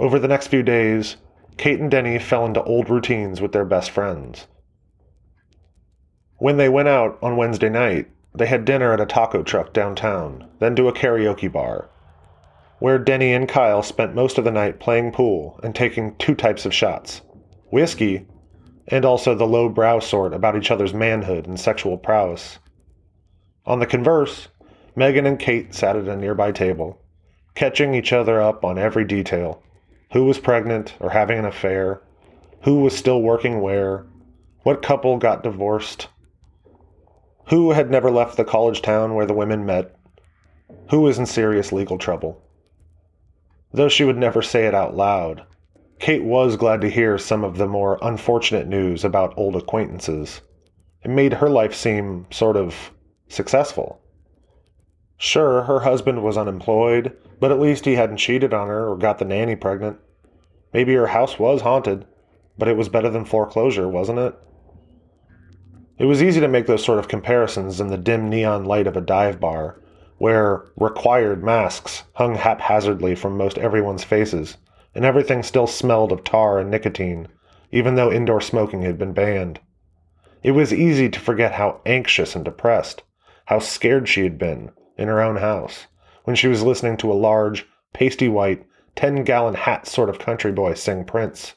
Over 0.00 0.18
the 0.18 0.28
next 0.28 0.46
few 0.46 0.62
days, 0.62 1.18
Kate 1.58 1.78
and 1.78 1.90
Denny 1.90 2.18
fell 2.18 2.46
into 2.46 2.62
old 2.62 2.88
routines 2.88 3.42
with 3.42 3.52
their 3.52 3.66
best 3.66 3.90
friends. 3.90 4.46
When 6.38 6.56
they 6.56 6.70
went 6.70 6.88
out 6.88 7.18
on 7.20 7.36
Wednesday 7.36 7.68
night, 7.68 8.08
they 8.34 8.46
had 8.46 8.64
dinner 8.64 8.94
at 8.94 9.00
a 9.00 9.04
taco 9.04 9.42
truck 9.42 9.74
downtown, 9.74 10.48
then 10.58 10.74
to 10.76 10.88
a 10.88 10.94
karaoke 10.94 11.52
bar, 11.52 11.90
where 12.78 12.98
Denny 12.98 13.34
and 13.34 13.46
Kyle 13.46 13.82
spent 13.82 14.14
most 14.14 14.38
of 14.38 14.44
the 14.44 14.50
night 14.50 14.80
playing 14.80 15.12
pool 15.12 15.60
and 15.62 15.74
taking 15.74 16.16
two 16.16 16.34
types 16.34 16.64
of 16.64 16.72
shots 16.72 17.20
whiskey 17.70 18.26
and 18.90 19.04
also 19.04 19.34
the 19.34 19.46
low 19.46 19.68
brow 19.68 19.98
sort 19.98 20.32
about 20.32 20.56
each 20.56 20.70
other's 20.70 20.94
manhood 20.94 21.46
and 21.46 21.60
sexual 21.60 21.96
prowess. 21.96 22.58
On 23.66 23.78
the 23.78 23.86
converse, 23.86 24.48
Megan 24.96 25.26
and 25.26 25.38
Kate 25.38 25.74
sat 25.74 25.96
at 25.96 26.08
a 26.08 26.16
nearby 26.16 26.52
table, 26.52 27.00
catching 27.54 27.94
each 27.94 28.12
other 28.12 28.40
up 28.40 28.64
on 28.64 28.78
every 28.78 29.04
detail. 29.04 29.62
Who 30.12 30.24
was 30.24 30.38
pregnant 30.38 30.94
or 31.00 31.10
having 31.10 31.38
an 31.38 31.44
affair, 31.44 32.00
who 32.62 32.80
was 32.80 32.96
still 32.96 33.20
working 33.20 33.60
where, 33.60 34.06
what 34.62 34.82
couple 34.82 35.18
got 35.18 35.42
divorced, 35.42 36.08
who 37.48 37.72
had 37.72 37.90
never 37.90 38.10
left 38.10 38.36
the 38.36 38.44
college 38.44 38.82
town 38.82 39.14
where 39.14 39.26
the 39.26 39.34
women 39.34 39.66
met, 39.66 39.94
who 40.90 41.00
was 41.00 41.18
in 41.18 41.26
serious 41.26 41.72
legal 41.72 41.98
trouble. 41.98 42.42
Though 43.72 43.88
she 43.88 44.04
would 44.04 44.16
never 44.16 44.40
say 44.40 44.66
it 44.66 44.74
out 44.74 44.96
loud, 44.96 45.44
Kate 45.98 46.22
was 46.22 46.56
glad 46.56 46.80
to 46.80 46.90
hear 46.90 47.18
some 47.18 47.42
of 47.42 47.56
the 47.56 47.66
more 47.66 47.98
unfortunate 48.02 48.68
news 48.68 49.04
about 49.04 49.36
old 49.36 49.56
acquaintances. 49.56 50.40
It 51.02 51.10
made 51.10 51.34
her 51.34 51.50
life 51.50 51.74
seem 51.74 52.26
sort 52.30 52.56
of 52.56 52.92
successful. 53.28 54.00
Sure, 55.16 55.62
her 55.62 55.80
husband 55.80 56.22
was 56.22 56.38
unemployed, 56.38 57.16
but 57.40 57.50
at 57.50 57.58
least 57.58 57.84
he 57.84 57.96
hadn't 57.96 58.18
cheated 58.18 58.54
on 58.54 58.68
her 58.68 58.88
or 58.88 58.96
got 58.96 59.18
the 59.18 59.24
nanny 59.24 59.56
pregnant. 59.56 59.98
Maybe 60.72 60.94
her 60.94 61.08
house 61.08 61.36
was 61.36 61.62
haunted, 61.62 62.06
but 62.56 62.68
it 62.68 62.76
was 62.76 62.88
better 62.88 63.10
than 63.10 63.24
foreclosure, 63.24 63.88
wasn't 63.88 64.20
it? 64.20 64.34
It 65.98 66.04
was 66.04 66.22
easy 66.22 66.38
to 66.38 66.46
make 66.46 66.66
those 66.66 66.84
sort 66.84 67.00
of 67.00 67.08
comparisons 67.08 67.80
in 67.80 67.88
the 67.88 67.98
dim 67.98 68.28
neon 68.28 68.64
light 68.64 68.86
of 68.86 68.96
a 68.96 69.00
dive 69.00 69.40
bar, 69.40 69.80
where 70.18 70.62
required 70.76 71.42
masks 71.42 72.04
hung 72.12 72.36
haphazardly 72.36 73.16
from 73.16 73.36
most 73.36 73.58
everyone's 73.58 74.04
faces 74.04 74.58
and 74.98 75.04
everything 75.04 75.44
still 75.44 75.68
smelled 75.68 76.10
of 76.10 76.24
tar 76.24 76.58
and 76.58 76.72
nicotine, 76.72 77.28
even 77.70 77.94
though 77.94 78.10
indoor 78.10 78.40
smoking 78.40 78.82
had 78.82 78.98
been 78.98 79.12
banned. 79.12 79.60
It 80.42 80.50
was 80.50 80.74
easy 80.74 81.08
to 81.08 81.20
forget 81.20 81.52
how 81.52 81.80
anxious 81.86 82.34
and 82.34 82.44
depressed, 82.44 83.04
how 83.44 83.60
scared 83.60 84.08
she 84.08 84.24
had 84.24 84.38
been 84.38 84.72
in 84.96 85.06
her 85.06 85.20
own 85.20 85.36
house 85.36 85.86
when 86.24 86.34
she 86.34 86.48
was 86.48 86.64
listening 86.64 86.96
to 86.96 87.12
a 87.12 87.14
large, 87.14 87.64
pasty 87.94 88.28
white, 88.28 88.66
ten 88.96 89.22
gallon 89.22 89.54
hat 89.54 89.86
sort 89.86 90.10
of 90.10 90.18
country 90.18 90.50
boy 90.50 90.74
sing 90.74 91.04
Prince. 91.04 91.54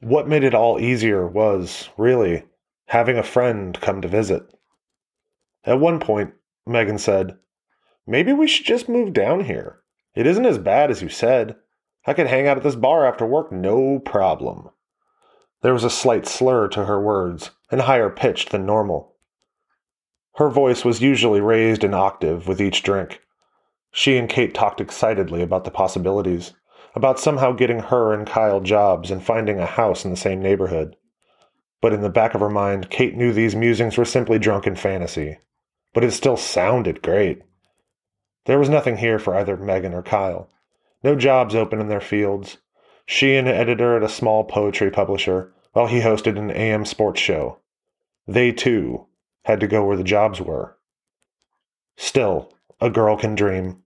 What 0.00 0.28
made 0.28 0.44
it 0.44 0.52
all 0.52 0.78
easier 0.78 1.26
was, 1.26 1.88
really, 1.96 2.42
having 2.88 3.16
a 3.16 3.22
friend 3.22 3.80
come 3.80 4.02
to 4.02 4.08
visit. 4.08 4.42
At 5.64 5.80
one 5.80 5.98
point, 5.98 6.34
Megan 6.66 6.98
said, 6.98 7.38
Maybe 8.06 8.34
we 8.34 8.48
should 8.48 8.66
just 8.66 8.86
move 8.86 9.14
down 9.14 9.44
here. 9.44 9.78
It 10.14 10.26
isn't 10.26 10.44
as 10.44 10.58
bad 10.58 10.90
as 10.90 11.00
you 11.00 11.08
said. 11.08 11.56
I 12.06 12.14
could 12.14 12.28
hang 12.28 12.46
out 12.46 12.56
at 12.56 12.62
this 12.62 12.76
bar 12.76 13.06
after 13.06 13.26
work, 13.26 13.50
no 13.50 13.98
problem. 13.98 14.70
There 15.62 15.72
was 15.72 15.84
a 15.84 15.90
slight 15.90 16.26
slur 16.26 16.68
to 16.68 16.84
her 16.84 17.00
words, 17.00 17.50
and 17.70 17.80
higher 17.80 18.10
pitched 18.10 18.50
than 18.50 18.64
normal. 18.64 19.16
Her 20.36 20.48
voice 20.48 20.84
was 20.84 21.02
usually 21.02 21.40
raised 21.40 21.82
an 21.82 21.94
octave 21.94 22.46
with 22.46 22.60
each 22.60 22.82
drink. 22.82 23.20
She 23.90 24.18
and 24.18 24.28
Kate 24.28 24.54
talked 24.54 24.80
excitedly 24.80 25.42
about 25.42 25.64
the 25.64 25.70
possibilities, 25.70 26.52
about 26.94 27.18
somehow 27.18 27.52
getting 27.52 27.80
her 27.80 28.12
and 28.12 28.26
Kyle 28.26 28.60
jobs 28.60 29.10
and 29.10 29.24
finding 29.24 29.58
a 29.58 29.66
house 29.66 30.04
in 30.04 30.10
the 30.10 30.16
same 30.16 30.40
neighborhood. 30.40 30.94
But 31.80 31.92
in 31.92 32.02
the 32.02 32.10
back 32.10 32.34
of 32.34 32.40
her 32.40 32.50
mind, 32.50 32.90
Kate 32.90 33.16
knew 33.16 33.32
these 33.32 33.56
musings 33.56 33.96
were 33.96 34.04
simply 34.04 34.38
drunken 34.38 34.76
fantasy. 34.76 35.38
But 35.92 36.04
it 36.04 36.12
still 36.12 36.36
sounded 36.36 37.02
great. 37.02 37.42
There 38.44 38.58
was 38.58 38.68
nothing 38.68 38.98
here 38.98 39.18
for 39.18 39.34
either 39.34 39.56
Megan 39.56 39.94
or 39.94 40.02
Kyle. 40.02 40.50
No 41.06 41.14
jobs 41.14 41.54
open 41.54 41.80
in 41.80 41.86
their 41.86 42.00
fields. 42.00 42.58
She 43.06 43.36
an 43.36 43.46
editor 43.46 43.96
at 43.96 44.02
a 44.02 44.08
small 44.08 44.42
poetry 44.42 44.90
publisher, 44.90 45.52
while 45.70 45.86
he 45.86 46.00
hosted 46.00 46.36
an 46.36 46.50
AM 46.50 46.84
sports 46.84 47.20
show. 47.20 47.60
They, 48.26 48.50
too, 48.50 49.06
had 49.44 49.60
to 49.60 49.68
go 49.68 49.84
where 49.84 49.96
the 49.96 50.02
jobs 50.02 50.40
were. 50.40 50.78
Still, 51.96 52.52
a 52.80 52.90
girl 52.90 53.16
can 53.16 53.36
dream. 53.36 53.84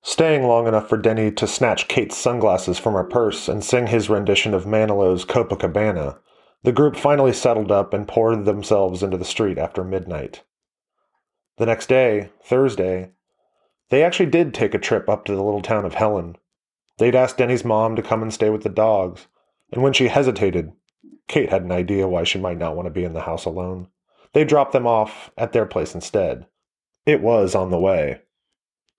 Staying 0.00 0.44
long 0.44 0.66
enough 0.66 0.88
for 0.88 0.96
Denny 0.96 1.30
to 1.32 1.46
snatch 1.46 1.88
Kate's 1.88 2.16
sunglasses 2.16 2.78
from 2.78 2.94
her 2.94 3.04
purse 3.04 3.46
and 3.46 3.62
sing 3.62 3.88
his 3.88 4.08
rendition 4.08 4.54
of 4.54 4.64
Manilow's 4.64 5.26
Copacabana, 5.26 6.20
the 6.62 6.72
group 6.72 6.96
finally 6.96 7.34
settled 7.34 7.70
up 7.70 7.92
and 7.92 8.08
poured 8.08 8.46
themselves 8.46 9.02
into 9.02 9.18
the 9.18 9.26
street 9.26 9.58
after 9.58 9.84
midnight. 9.84 10.42
The 11.58 11.66
next 11.66 11.90
day, 11.90 12.30
Thursday, 12.42 13.10
they 13.90 14.02
actually 14.02 14.30
did 14.30 14.54
take 14.54 14.74
a 14.74 14.78
trip 14.78 15.08
up 15.08 15.24
to 15.24 15.34
the 15.34 15.42
little 15.42 15.62
town 15.62 15.84
of 15.84 15.94
Helen. 15.94 16.36
They'd 16.98 17.14
asked 17.14 17.38
Denny's 17.38 17.64
mom 17.64 17.96
to 17.96 18.02
come 18.02 18.22
and 18.22 18.32
stay 18.32 18.50
with 18.50 18.62
the 18.62 18.68
dogs, 18.68 19.26
and 19.72 19.82
when 19.82 19.92
she 19.92 20.08
hesitated, 20.08 20.72
Kate 21.28 21.50
had 21.50 21.62
an 21.62 21.72
idea 21.72 22.08
why 22.08 22.24
she 22.24 22.38
might 22.38 22.58
not 22.58 22.76
want 22.76 22.86
to 22.86 22.92
be 22.92 23.04
in 23.04 23.12
the 23.12 23.22
house 23.22 23.44
alone. 23.44 23.88
They 24.32 24.44
dropped 24.44 24.72
them 24.72 24.86
off 24.86 25.30
at 25.36 25.52
their 25.52 25.66
place 25.66 25.94
instead. 25.94 26.46
It 27.06 27.20
was 27.20 27.54
on 27.54 27.70
the 27.70 27.78
way. 27.78 28.20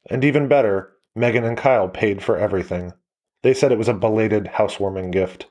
And 0.10 0.24
even 0.24 0.48
better, 0.48 0.94
Megan 1.15 1.44
and 1.44 1.58
Kyle 1.58 1.89
paid 1.89 2.24
for 2.24 2.38
everything. 2.38 2.94
They 3.42 3.54
said 3.54 3.72
it 3.72 3.77
was 3.77 3.88
a 3.88 3.94
belated 3.94 4.48
housewarming 4.48 5.12
gift. 5.12 5.48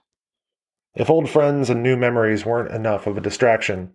If 0.94 1.10
old 1.10 1.28
friends 1.28 1.70
and 1.70 1.82
new 1.82 1.96
memories 1.96 2.46
weren't 2.46 2.74
enough 2.74 3.06
of 3.06 3.16
a 3.16 3.20
distraction, 3.20 3.94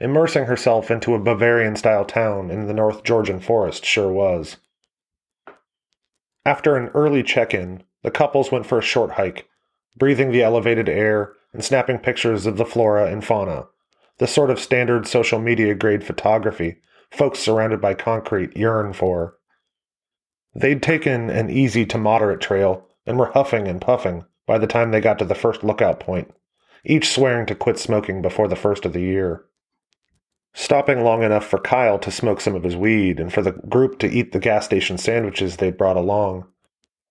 immersing 0.00 0.44
herself 0.44 0.90
into 0.90 1.14
a 1.14 1.18
Bavarian 1.18 1.76
style 1.76 2.04
town 2.04 2.50
in 2.50 2.66
the 2.66 2.74
North 2.74 3.04
Georgian 3.04 3.40
forest 3.40 3.84
sure 3.84 4.10
was. 4.10 4.56
After 6.48 6.76
an 6.76 6.88
early 6.94 7.22
check 7.22 7.52
in, 7.52 7.82
the 8.02 8.10
couples 8.10 8.50
went 8.50 8.64
for 8.64 8.78
a 8.78 8.82
short 8.82 9.10
hike, 9.10 9.46
breathing 9.98 10.30
the 10.30 10.42
elevated 10.42 10.88
air 10.88 11.34
and 11.52 11.62
snapping 11.62 11.98
pictures 11.98 12.46
of 12.46 12.56
the 12.56 12.64
flora 12.64 13.12
and 13.12 13.22
fauna, 13.22 13.66
the 14.16 14.26
sort 14.26 14.48
of 14.48 14.58
standard 14.58 15.06
social 15.06 15.38
media 15.38 15.74
grade 15.74 16.02
photography 16.02 16.78
folks 17.10 17.38
surrounded 17.38 17.82
by 17.82 17.92
concrete 17.92 18.56
yearn 18.56 18.94
for. 18.94 19.36
They'd 20.54 20.82
taken 20.82 21.28
an 21.28 21.50
easy 21.50 21.84
to 21.84 21.98
moderate 21.98 22.40
trail 22.40 22.86
and 23.04 23.18
were 23.18 23.32
huffing 23.32 23.68
and 23.68 23.78
puffing 23.78 24.24
by 24.46 24.56
the 24.56 24.66
time 24.66 24.90
they 24.90 25.02
got 25.02 25.18
to 25.18 25.26
the 25.26 25.34
first 25.34 25.62
lookout 25.62 26.00
point, 26.00 26.32
each 26.82 27.10
swearing 27.10 27.44
to 27.44 27.54
quit 27.54 27.78
smoking 27.78 28.22
before 28.22 28.48
the 28.48 28.56
first 28.56 28.86
of 28.86 28.94
the 28.94 29.02
year. 29.02 29.44
Stopping 30.60 31.04
long 31.04 31.22
enough 31.22 31.46
for 31.46 31.60
Kyle 31.60 32.00
to 32.00 32.10
smoke 32.10 32.40
some 32.40 32.56
of 32.56 32.64
his 32.64 32.74
weed 32.74 33.20
and 33.20 33.32
for 33.32 33.42
the 33.42 33.52
group 33.52 34.00
to 34.00 34.08
eat 34.08 34.32
the 34.32 34.40
gas 34.40 34.64
station 34.64 34.98
sandwiches 34.98 35.56
they'd 35.56 35.78
brought 35.78 35.96
along. 35.96 36.48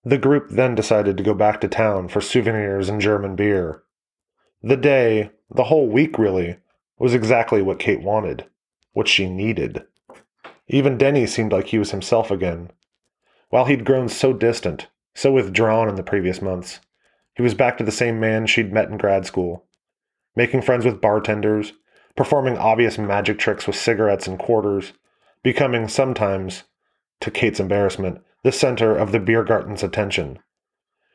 The 0.04 0.18
group 0.18 0.50
then 0.50 0.74
decided 0.74 1.16
to 1.16 1.22
go 1.22 1.32
back 1.32 1.62
to 1.62 1.68
town 1.68 2.08
for 2.08 2.20
souvenirs 2.20 2.90
and 2.90 3.00
German 3.00 3.36
beer. 3.36 3.84
The 4.62 4.76
day, 4.76 5.30
the 5.50 5.64
whole 5.64 5.88
week 5.88 6.18
really, 6.18 6.58
was 6.98 7.14
exactly 7.14 7.62
what 7.62 7.78
Kate 7.78 8.02
wanted, 8.02 8.44
what 8.92 9.08
she 9.08 9.30
needed. 9.30 9.82
Even 10.68 10.98
Denny 10.98 11.26
seemed 11.26 11.50
like 11.50 11.68
he 11.68 11.78
was 11.78 11.92
himself 11.92 12.30
again. 12.30 12.70
While 13.48 13.64
he'd 13.64 13.86
grown 13.86 14.10
so 14.10 14.34
distant, 14.34 14.88
so 15.14 15.32
withdrawn 15.32 15.88
in 15.88 15.94
the 15.94 16.02
previous 16.02 16.42
months, 16.42 16.80
he 17.34 17.40
was 17.40 17.54
back 17.54 17.78
to 17.78 17.84
the 17.84 17.90
same 17.90 18.20
man 18.20 18.46
she'd 18.46 18.74
met 18.74 18.90
in 18.90 18.98
grad 18.98 19.24
school, 19.24 19.64
making 20.36 20.60
friends 20.60 20.84
with 20.84 21.00
bartenders, 21.00 21.72
performing 22.18 22.58
obvious 22.58 22.98
magic 22.98 23.38
tricks 23.38 23.64
with 23.68 23.76
cigarettes 23.76 24.26
and 24.26 24.40
quarters, 24.40 24.92
becoming 25.44 25.86
sometimes, 25.86 26.64
to 27.20 27.30
Kate's 27.30 27.60
embarrassment, 27.60 28.20
the 28.42 28.50
center 28.50 28.96
of 28.96 29.12
the 29.12 29.20
Biergarten's 29.20 29.84
attention. 29.84 30.40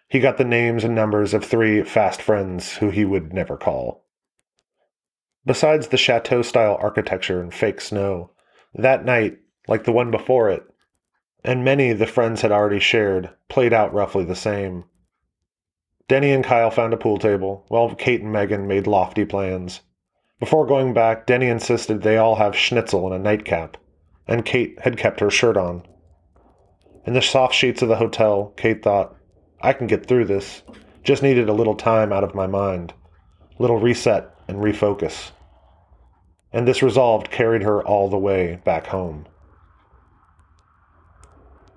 He 0.08 0.22
got 0.22 0.38
the 0.38 0.46
names 0.46 0.86
and 0.86 0.96
numbers 0.96 1.34
of 1.34 1.44
three 1.44 1.84
fast 1.84 2.22
friends 2.22 2.78
who 2.78 2.90
he 2.90 3.04
would 3.04 3.34
never 3.34 3.58
call. 3.58 4.06
Besides 5.46 5.90
the 5.90 5.98
chateau 5.98 6.42
style 6.42 6.78
architecture 6.80 7.42
and 7.42 7.54
fake 7.54 7.82
snow, 7.82 8.32
that 8.74 9.04
night, 9.04 9.40
like 9.68 9.84
the 9.84 9.92
one 9.92 10.10
before 10.10 10.50
it, 10.50 10.64
and 11.44 11.66
many 11.66 11.92
the 11.92 12.08
friends 12.08 12.44
had 12.44 12.54
already 12.54 12.80
shared, 12.80 13.30
played 13.50 13.74
out 13.74 13.94
roughly 13.94 14.24
the 14.24 14.38
same. 14.38 14.86
Denny 16.08 16.32
and 16.32 16.46
Kyle 16.46 16.72
found 16.72 16.94
a 16.94 16.98
pool 16.98 17.18
table, 17.18 17.66
while 17.68 17.94
Kate 17.94 18.22
and 18.22 18.32
Megan 18.32 18.68
made 18.68 18.88
lofty 18.88 19.26
plans. 19.26 19.82
Before 20.44 20.66
going 20.66 20.94
back, 20.94 21.26
Denny 21.26 21.48
insisted 21.48 22.02
they 22.02 22.18
all 22.18 22.36
have 22.36 22.54
schnitzel 22.54 23.06
and 23.06 23.16
a 23.16 23.18
nightcap, 23.18 23.78
and 24.28 24.44
Kate 24.44 24.78
had 24.82 24.98
kept 24.98 25.22
her 25.22 25.30
shirt 25.30 25.56
on. 25.56 25.84
In 27.06 27.14
the 27.14 27.22
soft 27.22 27.56
sheets 27.56 27.82
of 27.82 27.88
the 27.88 27.96
hotel, 27.96 28.52
Kate 28.58 28.84
thought, 28.84 29.16
I 29.62 29.72
can 29.72 29.88
get 29.88 30.06
through 30.06 30.26
this. 30.26 30.62
Just 31.02 31.24
needed 31.24 31.48
a 31.48 31.54
little 31.54 31.76
time 31.76 32.12
out 32.12 32.26
of 32.26 32.36
my 32.36 32.46
mind, 32.46 32.94
little 33.58 33.80
reset 33.80 34.36
and 34.50 34.58
refocus. 34.58 35.32
and 36.52 36.68
this 36.68 36.84
resolve 36.84 37.30
carried 37.32 37.64
her 37.64 37.82
all 37.82 38.10
the 38.10 38.18
way 38.18 38.60
back 38.66 38.88
home. 38.88 39.26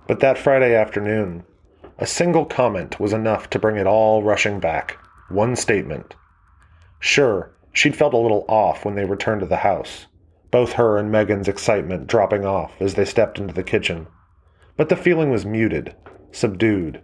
But 0.09 0.19
that 0.19 0.39
Friday 0.39 0.75
afternoon, 0.75 1.45
a 1.99 2.07
single 2.07 2.45
comment 2.45 2.99
was 2.99 3.13
enough 3.13 3.49
to 3.51 3.61
bring 3.61 3.77
it 3.77 3.87
all 3.87 4.25
rushing 4.25 4.59
back. 4.59 4.99
One 5.29 5.55
statement. 5.55 6.17
Sure, 6.99 7.53
she'd 7.77 7.95
felt 7.95 8.15
a 8.15 8.19
little 8.19 8.47
off 8.49 8.85
when 8.85 8.95
they 8.95 9.05
returned 9.05 9.41
to 9.41 9.47
the 9.47 9.59
house, 9.59 10.07
both 10.51 10.73
her 10.73 10.97
and 10.97 11.13
Megan's 11.13 11.47
excitement 11.47 12.07
dropping 12.07 12.45
off 12.45 12.73
as 12.81 12.95
they 12.95 13.05
stepped 13.05 13.39
into 13.39 13.53
the 13.53 13.63
kitchen. 13.63 14.07
But 14.77 14.89
the 14.89 14.97
feeling 14.97 15.31
was 15.31 15.45
muted, 15.45 15.95
subdued. 16.33 17.03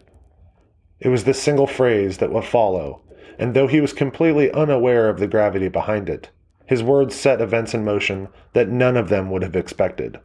It 0.99 1.09
was 1.09 1.25
this 1.25 1.43
single 1.43 1.67
phrase 1.67 2.19
that 2.19 2.33
would 2.33 2.45
follow, 2.45 3.03
and 3.39 3.53
though 3.53 3.67
he 3.67 3.83
was 3.83 3.93
completely 3.93 4.51
unaware 4.53 5.11
of 5.11 5.19
the 5.19 5.27
gravity 5.27 5.69
behind 5.69 6.09
it, 6.09 6.31
his 6.65 6.83
words 6.83 7.15
set 7.15 7.43
events 7.43 7.75
in 7.75 7.85
motion 7.85 8.29
that 8.55 8.69
none 8.69 8.97
of 8.97 9.11
them 9.11 9.31
would 9.31 9.43
have 9.43 9.57
expected. 9.57 10.19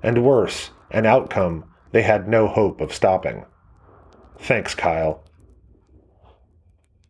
And 0.00 0.24
worse, 0.24 0.70
an 0.92 1.06
outcome 1.06 1.64
they 1.90 2.02
had 2.02 2.28
no 2.28 2.46
hope 2.46 2.80
of 2.80 2.94
stopping. 2.94 3.46
Thanks, 4.38 4.74
Kyle. 4.76 5.24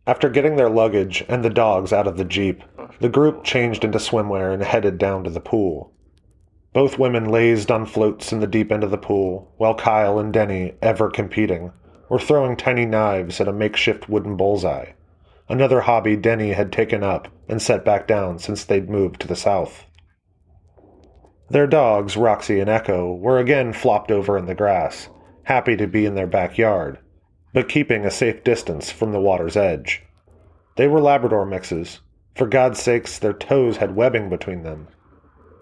After 0.07 0.27
getting 0.27 0.55
their 0.55 0.71
luggage 0.71 1.23
and 1.29 1.45
the 1.45 1.51
dogs 1.51 1.93
out 1.93 2.07
of 2.07 2.17
the 2.17 2.25
Jeep, 2.25 2.63
the 2.99 3.09
group 3.09 3.43
changed 3.43 3.83
into 3.83 3.97
swimwear 3.97 4.53
and 4.53 4.63
headed 4.63 4.97
down 4.97 5.23
to 5.23 5.29
the 5.29 5.39
pool. 5.39 5.93
Both 6.73 6.99
women 6.99 7.25
lazed 7.25 7.71
on 7.71 7.85
floats 7.85 8.31
in 8.31 8.39
the 8.39 8.47
deep 8.47 8.71
end 8.71 8.83
of 8.83 8.91
the 8.91 8.97
pool, 8.97 9.53
while 9.57 9.75
Kyle 9.75 10.19
and 10.19 10.31
Denny, 10.31 10.75
ever 10.81 11.09
competing, 11.09 11.71
were 12.09 12.19
throwing 12.19 12.55
tiny 12.55 12.85
knives 12.85 13.39
at 13.39 13.47
a 13.47 13.53
makeshift 13.53 14.09
wooden 14.09 14.35
bullseye, 14.35 14.91
another 15.49 15.81
hobby 15.81 16.15
Denny 16.15 16.53
had 16.53 16.71
taken 16.71 17.03
up 17.03 17.27
and 17.47 17.61
set 17.61 17.83
back 17.83 18.07
down 18.07 18.37
since 18.39 18.63
they'd 18.63 18.89
moved 18.89 19.19
to 19.21 19.27
the 19.27 19.35
south. 19.35 19.85
Their 21.49 21.65
dogs, 21.65 22.15
Roxy 22.15 22.59
and 22.59 22.69
Echo, 22.69 23.11
were 23.13 23.39
again 23.39 23.73
flopped 23.73 24.11
over 24.11 24.37
in 24.37 24.45
the 24.45 24.53
grass, 24.53 25.09
happy 25.43 25.75
to 25.77 25.87
be 25.87 26.05
in 26.05 26.13
their 26.13 26.27
backyard, 26.27 26.99
but 27.53 27.67
keeping 27.67 28.05
a 28.05 28.11
safe 28.11 28.43
distance 28.43 28.91
from 28.91 29.11
the 29.11 29.19
water's 29.19 29.57
edge. 29.57 30.03
They 30.75 30.87
were 30.87 31.01
Labrador 31.01 31.47
mixes. 31.47 32.01
For 32.39 32.47
God's 32.47 32.81
sakes, 32.81 33.19
their 33.19 33.33
toes 33.33 33.75
had 33.75 33.97
webbing 33.97 34.29
between 34.29 34.63
them. 34.63 34.87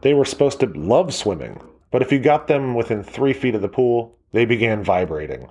They 0.03 0.13
were 0.13 0.25
supposed 0.25 0.60
to 0.60 0.67
love 0.67 1.12
swimming, 1.12 1.60
but 1.89 2.03
if 2.03 2.12
you 2.12 2.19
got 2.19 2.46
them 2.46 2.75
within 2.75 3.01
three 3.01 3.34
feet 3.34 3.55
of 3.55 3.63
the 3.63 3.67
pool, 3.67 4.15
they 4.31 4.46
began 4.46 4.84
vibrating. 4.84 5.50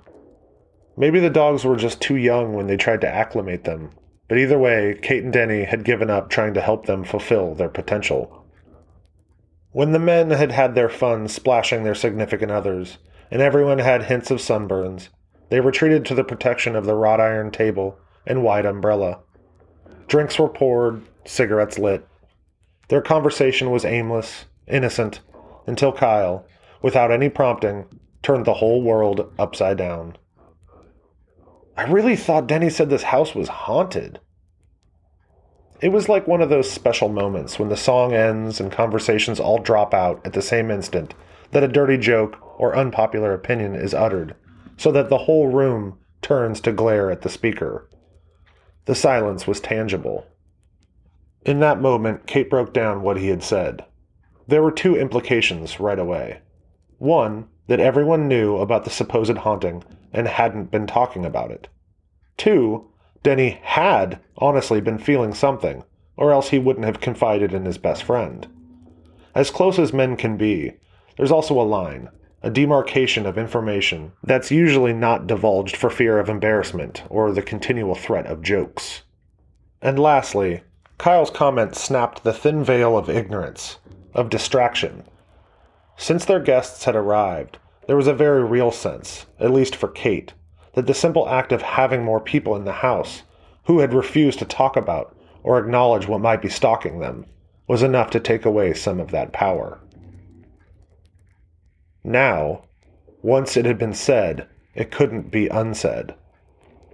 Maybe 0.95 1.19
the 1.19 1.29
dogs 1.29 1.65
were 1.65 1.75
just 1.75 1.99
too 1.99 2.15
young 2.15 2.53
when 2.53 2.67
they 2.67 2.77
tried 2.77 3.01
to 3.01 3.13
acclimate 3.13 3.65
them, 3.65 3.91
but 4.29 4.37
either 4.37 4.57
way, 4.57 4.97
Kate 5.01 5.21
and 5.21 5.33
Denny 5.33 5.65
had 5.65 5.83
given 5.83 6.09
up 6.09 6.29
trying 6.29 6.53
to 6.53 6.61
help 6.61 6.85
them 6.85 7.03
fulfill 7.03 7.53
their 7.53 7.67
potential. 7.67 8.45
When 9.73 9.91
the 9.91 9.99
men 9.99 10.29
had 10.29 10.53
had 10.53 10.75
their 10.75 10.87
fun 10.87 11.27
splashing 11.27 11.83
their 11.83 11.93
significant 11.93 12.53
others, 12.53 12.99
and 13.29 13.41
everyone 13.41 13.79
had 13.79 14.03
hints 14.03 14.31
of 14.31 14.39
sunburns, 14.39 15.09
they 15.49 15.59
retreated 15.59 16.05
to 16.05 16.15
the 16.15 16.23
protection 16.23 16.73
of 16.73 16.85
the 16.85 16.95
wrought 16.95 17.19
iron 17.19 17.51
table 17.51 17.99
and 18.25 18.43
wide 18.43 18.65
umbrella. 18.65 19.19
Drinks 20.07 20.39
were 20.39 20.49
poured, 20.49 21.01
cigarettes 21.25 21.77
lit. 21.77 22.07
Their 22.87 23.01
conversation 23.01 23.71
was 23.71 23.83
aimless, 23.83 24.45
innocent, 24.67 25.19
until 25.65 25.91
Kyle, 25.91 26.45
without 26.81 27.11
any 27.11 27.29
prompting, 27.29 27.85
turned 28.23 28.45
the 28.45 28.55
whole 28.55 28.81
world 28.81 29.33
upside 29.37 29.77
down. 29.77 30.17
I 31.75 31.83
really 31.83 32.15
thought 32.15 32.47
Denny 32.47 32.69
said 32.69 32.89
this 32.89 33.03
house 33.03 33.35
was 33.35 33.49
haunted. 33.49 34.19
It 35.81 35.89
was 35.89 36.09
like 36.09 36.27
one 36.27 36.41
of 36.41 36.49
those 36.49 36.71
special 36.71 37.09
moments 37.09 37.59
when 37.59 37.69
the 37.69 37.77
song 37.77 38.13
ends 38.13 38.59
and 38.59 38.71
conversations 38.71 39.39
all 39.39 39.59
drop 39.59 39.93
out 39.93 40.25
at 40.25 40.33
the 40.33 40.41
same 40.41 40.71
instant 40.71 41.13
that 41.51 41.63
a 41.63 41.67
dirty 41.67 41.97
joke 41.97 42.37
or 42.59 42.75
unpopular 42.75 43.33
opinion 43.33 43.75
is 43.75 43.93
uttered, 43.93 44.35
so 44.77 44.91
that 44.91 45.09
the 45.09 45.19
whole 45.19 45.47
room 45.47 45.99
turns 46.21 46.59
to 46.61 46.71
glare 46.71 47.11
at 47.11 47.21
the 47.21 47.29
speaker. 47.29 47.87
The 48.87 48.95
silence 48.95 49.45
was 49.45 49.59
tangible. 49.59 50.25
In 51.45 51.59
that 51.59 51.81
moment, 51.81 52.25
Kate 52.25 52.49
broke 52.49 52.73
down 52.73 53.01
what 53.01 53.17
he 53.17 53.27
had 53.27 53.43
said. 53.43 53.83
There 54.47 54.63
were 54.63 54.71
two 54.71 54.95
implications 54.95 55.77
right 55.81 55.99
away. 55.99 56.39
One, 56.97 57.49
that 57.67 57.81
everyone 57.81 58.29
knew 58.29 58.55
about 58.55 58.85
the 58.85 58.89
supposed 58.89 59.39
haunting 59.39 59.83
and 60.13 60.25
hadn't 60.25 60.71
been 60.71 60.87
talking 60.87 61.25
about 61.25 61.51
it. 61.51 61.67
Two, 62.37 62.89
Denny 63.23 63.59
had 63.61 64.21
honestly 64.37 64.79
been 64.79 64.99
feeling 64.99 65.33
something, 65.33 65.83
or 66.15 66.31
else 66.31 66.47
he 66.49 66.57
wouldn't 66.57 66.85
have 66.85 67.01
confided 67.01 67.53
in 67.53 67.65
his 67.65 67.77
best 67.77 68.03
friend. 68.03 68.47
As 69.35 69.51
close 69.51 69.77
as 69.77 69.91
men 69.91 70.15
can 70.15 70.37
be, 70.37 70.71
there's 71.17 71.31
also 71.31 71.59
a 71.59 71.63
line, 71.63 72.07
a 72.47 72.49
demarcation 72.49 73.25
of 73.25 73.37
information 73.37 74.13
that's 74.23 74.51
usually 74.51 74.93
not 74.93 75.27
divulged 75.27 75.75
for 75.75 75.89
fear 75.89 76.17
of 76.17 76.29
embarrassment 76.29 77.03
or 77.09 77.29
the 77.29 77.41
continual 77.41 77.93
threat 77.93 78.25
of 78.25 78.41
jokes. 78.41 79.01
And 79.81 79.99
lastly, 79.99 80.63
Kyle's 80.97 81.29
comment 81.29 81.75
snapped 81.75 82.23
the 82.23 82.31
thin 82.31 82.63
veil 82.63 82.97
of 82.97 83.09
ignorance, 83.09 83.79
of 84.13 84.29
distraction. 84.29 85.03
Since 85.97 86.23
their 86.23 86.39
guests 86.39 86.85
had 86.85 86.95
arrived, 86.95 87.57
there 87.85 87.97
was 87.97 88.07
a 88.07 88.13
very 88.13 88.45
real 88.45 88.71
sense, 88.71 89.25
at 89.41 89.51
least 89.51 89.75
for 89.75 89.89
Kate, 89.89 90.33
that 90.73 90.87
the 90.87 90.93
simple 90.93 91.27
act 91.27 91.51
of 91.51 91.61
having 91.61 92.05
more 92.05 92.21
people 92.21 92.55
in 92.55 92.63
the 92.63 92.71
house 92.71 93.23
who 93.65 93.79
had 93.79 93.93
refused 93.93 94.39
to 94.39 94.45
talk 94.45 94.77
about 94.77 95.13
or 95.43 95.59
acknowledge 95.59 96.07
what 96.07 96.21
might 96.21 96.41
be 96.41 96.47
stalking 96.47 96.99
them 96.99 97.25
was 97.67 97.83
enough 97.83 98.09
to 98.11 98.21
take 98.21 98.45
away 98.45 98.73
some 98.73 99.01
of 99.01 99.11
that 99.11 99.33
power. 99.33 99.81
Now, 102.07 102.61
once 103.21 103.57
it 103.57 103.65
had 103.65 103.77
been 103.77 103.93
said, 103.93 104.47
it 104.73 104.91
couldn't 104.91 105.29
be 105.29 105.49
unsaid. 105.49 106.15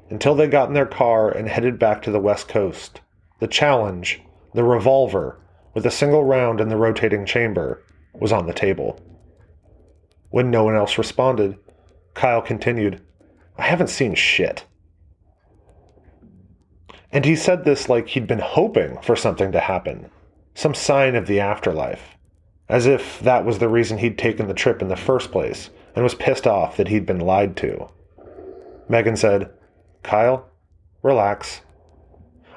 Until 0.09 0.33
they 0.33 0.47
got 0.47 0.69
in 0.69 0.73
their 0.73 0.87
car 0.87 1.29
and 1.29 1.47
headed 1.47 1.77
back 1.77 2.01
to 2.01 2.11
the 2.11 2.19
west 2.19 2.47
coast, 2.47 2.99
the 3.39 3.45
challenge, 3.45 4.23
the 4.55 4.63
revolver, 4.63 5.39
with 5.75 5.85
a 5.85 5.91
single 5.91 6.23
round 6.23 6.59
in 6.59 6.69
the 6.69 6.77
rotating 6.77 7.27
chamber, 7.27 7.83
was 8.15 8.31
on 8.31 8.47
the 8.47 8.53
table. 8.53 8.99
When 10.31 10.49
no 10.49 10.63
one 10.63 10.75
else 10.75 10.97
responded, 10.97 11.59
Kyle 12.15 12.41
continued, 12.41 12.99
I 13.55 13.65
haven't 13.65 13.91
seen 13.91 14.15
shit. 14.15 14.65
And 17.11 17.23
he 17.23 17.35
said 17.35 17.65
this 17.65 17.87
like 17.87 18.07
he'd 18.07 18.25
been 18.25 18.39
hoping 18.39 18.97
for 19.03 19.15
something 19.15 19.51
to 19.51 19.59
happen, 19.59 20.09
some 20.55 20.73
sign 20.73 21.15
of 21.15 21.27
the 21.27 21.39
afterlife, 21.39 22.12
as 22.69 22.85
if 22.85 23.19
that 23.19 23.45
was 23.45 23.59
the 23.59 23.69
reason 23.69 23.97
he'd 23.97 24.17
taken 24.17 24.47
the 24.47 24.53
trip 24.53 24.81
in 24.81 24.87
the 24.87 24.95
first 24.95 25.31
place 25.31 25.69
and 25.95 26.03
was 26.03 26.15
pissed 26.15 26.47
off 26.47 26.77
that 26.77 26.87
he'd 26.87 27.05
been 27.05 27.19
lied 27.19 27.55
to. 27.57 27.89
Megan 28.89 29.15
said, 29.15 29.51
Kyle, 30.01 30.49
relax. 31.01 31.61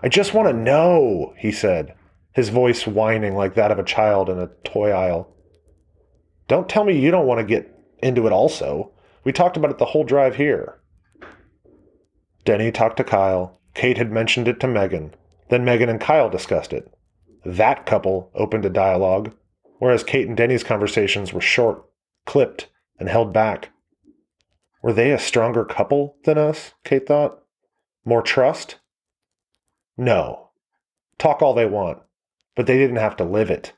I 0.03 0.09
just 0.09 0.35
want 0.35 0.49
to 0.49 0.55
know, 0.55 1.35
he 1.39 1.53
said, 1.53 1.95
his 2.33 2.49
voice 2.51 2.87
whining 2.87 3.35
like 3.35 3.55
that 3.55 3.71
of 3.71 3.79
a 3.79 3.85
child 3.85 4.29
in 4.29 4.39
a 4.39 4.51
toy 4.65 4.91
aisle. 4.91 5.33
Don't 6.49 6.69
tell 6.69 6.85
me 6.85 6.99
you 6.99 7.11
don't 7.11 7.27
want 7.27 7.41
to 7.41 7.45
get 7.45 7.73
into 7.99 8.27
it 8.27 8.33
also. 8.33 8.93
We 9.25 9.33
talked 9.33 9.57
about 9.57 9.71
it 9.71 9.79
the 9.79 9.87
whole 9.87 10.05
drive 10.05 10.37
here. 10.37 10.79
Denny 12.45 12.71
talked 12.71 12.99
to 12.99 13.05
Kyle. 13.05 13.59
Kate 13.75 13.99
had 13.99 14.13
mentioned 14.13 14.49
it 14.49 14.61
to 14.61 14.69
Megan. 14.69 15.15
Then 15.49 15.65
Megan 15.65 15.89
and 15.89 16.01
Kyle 16.01 16.31
discussed 16.31 16.73
it. 16.73 16.93
That 17.45 17.87
couple 17.87 18.31
opened 18.35 18.65
a 18.65 18.71
dialogue, 18.71 19.33
whereas 19.79 20.05
Kate 20.05 20.27
and 20.27 20.37
Denny's 20.37 20.65
conversations 20.65 21.33
were 21.33 21.41
short, 21.41 21.85
clipped, 22.25 22.69
and 22.99 23.09
held 23.09 23.33
back. 23.33 23.71
Were 24.83 24.93
they 24.93 25.11
a 25.11 25.19
stronger 25.19 25.65
couple 25.65 26.17
than 26.25 26.39
us? 26.39 26.75
Kate 26.85 27.07
thought. 27.07 27.43
More 28.05 28.23
trust? 28.23 28.77
No. 29.97 30.51
Talk 31.19 31.43
all 31.43 31.55
they 31.55 31.67
want, 31.67 31.99
but 32.55 32.67
they 32.67 32.79
didn't 32.79 32.97
have 32.97 33.17
to 33.17 33.25
live 33.25 33.51
it. 33.51 33.73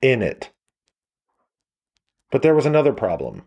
In 0.00 0.22
it. 0.22 0.50
But 2.30 2.42
there 2.42 2.54
was 2.54 2.66
another 2.66 2.92
problem. 2.92 3.42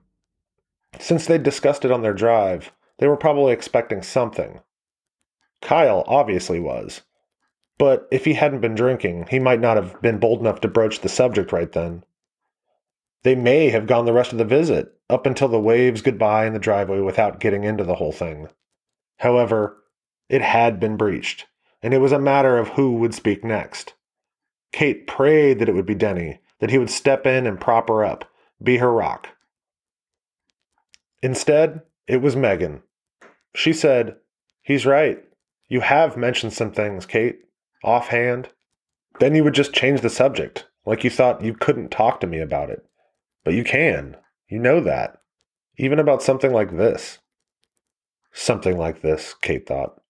Since 1.00 1.26
they'd 1.26 1.44
discussed 1.44 1.84
it 1.84 1.92
on 1.92 2.02
their 2.02 2.14
drive, 2.14 2.72
they 3.00 3.08
were 3.08 3.18
probably 3.18 3.52
expecting 3.52 4.02
something. 4.02 4.62
Kyle 5.62 6.04
obviously 6.08 6.60
was. 6.60 7.02
But 7.78 8.08
if 8.12 8.26
he 8.26 8.34
hadn't 8.34 8.62
been 8.62 8.76
drinking, 8.76 9.28
he 9.30 9.40
might 9.40 9.60
not 9.60 9.78
have 9.78 10.02
been 10.02 10.20
bold 10.20 10.40
enough 10.40 10.62
to 10.62 10.68
broach 10.68 11.02
the 11.02 11.10
subject 11.10 11.52
right 11.52 11.72
then. 11.72 12.04
They 13.24 13.36
may 13.36 13.70
have 13.70 13.88
gone 13.88 14.06
the 14.06 14.14
rest 14.14 14.32
of 14.32 14.38
the 14.38 14.46
visit, 14.46 14.94
up 15.10 15.26
until 15.26 15.48
the 15.48 15.60
waves 15.60 16.02
goodbye 16.02 16.46
in 16.46 16.54
the 16.54 16.60
driveway 16.60 17.00
without 17.00 17.40
getting 17.40 17.64
into 17.64 17.84
the 17.84 17.96
whole 17.96 18.12
thing. 18.12 18.48
However, 19.18 19.78
it 20.30 20.42
had 20.42 20.80
been 20.80 20.98
breached, 20.98 21.46
and 21.82 21.94
it 21.94 22.00
was 22.00 22.12
a 22.12 22.20
matter 22.20 22.58
of 22.58 22.70
who 22.70 22.94
would 22.94 23.14
speak 23.14 23.44
next. 23.44 23.94
Kate 24.72 25.08
prayed 25.08 25.60
that 25.60 25.70
it 25.70 25.76
would 25.76 25.86
be 25.86 25.96
Denny, 25.96 26.40
that 26.60 26.70
he 26.70 26.78
would 26.78 26.90
step 26.90 27.26
in 27.26 27.46
and 27.46 27.60
prop 27.60 27.88
her 27.90 28.04
up, 28.04 28.30
be 28.62 28.78
her 28.78 28.92
rock. 28.92 29.30
Instead, 31.22 31.82
it 32.08 32.22
was 32.22 32.36
Megan. 32.36 32.84
She 33.56 33.74
said, 33.74 34.18
He's 34.62 34.86
right. 34.86 35.24
You 35.68 35.82
have 35.82 36.18
mentioned 36.18 36.54
some 36.54 36.72
things, 36.72 37.06
Kate, 37.06 37.40
offhand. 37.86 38.50
Then 39.20 39.36
you 39.36 39.44
would 39.44 39.54
just 39.54 39.74
change 39.74 40.02
the 40.02 40.10
subject, 40.10 40.68
like 40.86 41.04
you 41.04 41.10
thought 41.10 41.44
you 41.44 41.54
couldn't 41.54 41.90
talk 41.90 42.20
to 42.20 42.28
me 42.28 42.40
about 42.40 42.70
it. 42.70 42.86
But 43.46 43.54
you 43.54 43.64
can. 43.64 44.18
You 44.50 44.60
know 44.60 44.82
that. 44.82 45.22
Even 45.78 46.00
about 46.00 46.22
something 46.22 46.52
like 46.52 46.78
this. 46.78 47.20
Something 48.34 48.78
like 48.78 49.02
this, 49.02 49.34
Kate 49.42 49.66
thought. 49.66 50.02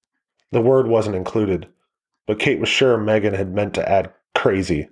The 0.52 0.62
word 0.62 0.88
wasn't 0.88 1.16
included, 1.16 1.68
but 2.26 2.40
Kate 2.40 2.60
was 2.60 2.70
sure 2.70 2.98
Megan 2.98 3.34
had 3.34 3.54
meant 3.54 3.74
to 3.76 3.88
add 3.88 4.14
crazy. 4.34 4.90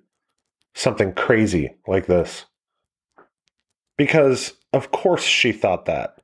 Something 0.75 1.13
crazy 1.13 1.75
like 1.87 2.05
this. 2.05 2.45
Because, 3.97 4.53
of 4.71 4.91
course, 4.91 5.23
she 5.23 5.51
thought 5.51 5.85
that. 5.85 6.19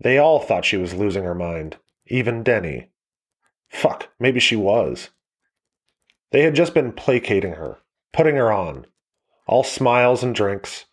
They 0.00 0.18
all 0.18 0.40
thought 0.40 0.64
she 0.64 0.76
was 0.76 0.94
losing 0.94 1.24
her 1.24 1.34
mind, 1.34 1.76
even 2.06 2.42
Denny. 2.42 2.90
Fuck, 3.68 4.08
maybe 4.18 4.40
she 4.40 4.56
was. 4.56 5.10
They 6.30 6.42
had 6.42 6.54
just 6.54 6.74
been 6.74 6.92
placating 6.92 7.52
her, 7.52 7.78
putting 8.12 8.36
her 8.36 8.52
on, 8.52 8.86
all 9.46 9.64
smiles 9.64 10.22
and 10.22 10.34
drinks, 10.34 10.86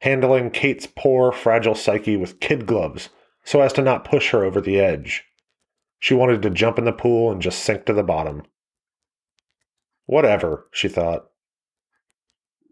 handling 0.00 0.50
Kate's 0.50 0.86
poor, 0.86 1.32
fragile 1.32 1.74
psyche 1.74 2.16
with 2.16 2.40
kid 2.40 2.66
gloves 2.66 3.08
so 3.44 3.60
as 3.60 3.72
to 3.74 3.82
not 3.82 4.04
push 4.04 4.30
her 4.30 4.44
over 4.44 4.60
the 4.60 4.80
edge. 4.80 5.24
She 5.98 6.14
wanted 6.14 6.42
to 6.42 6.50
jump 6.50 6.78
in 6.78 6.84
the 6.84 6.92
pool 6.92 7.30
and 7.30 7.42
just 7.42 7.60
sink 7.60 7.86
to 7.86 7.92
the 7.92 8.02
bottom. 8.02 8.42
Whatever, 10.06 10.66
she 10.70 10.88
thought. 10.88 11.26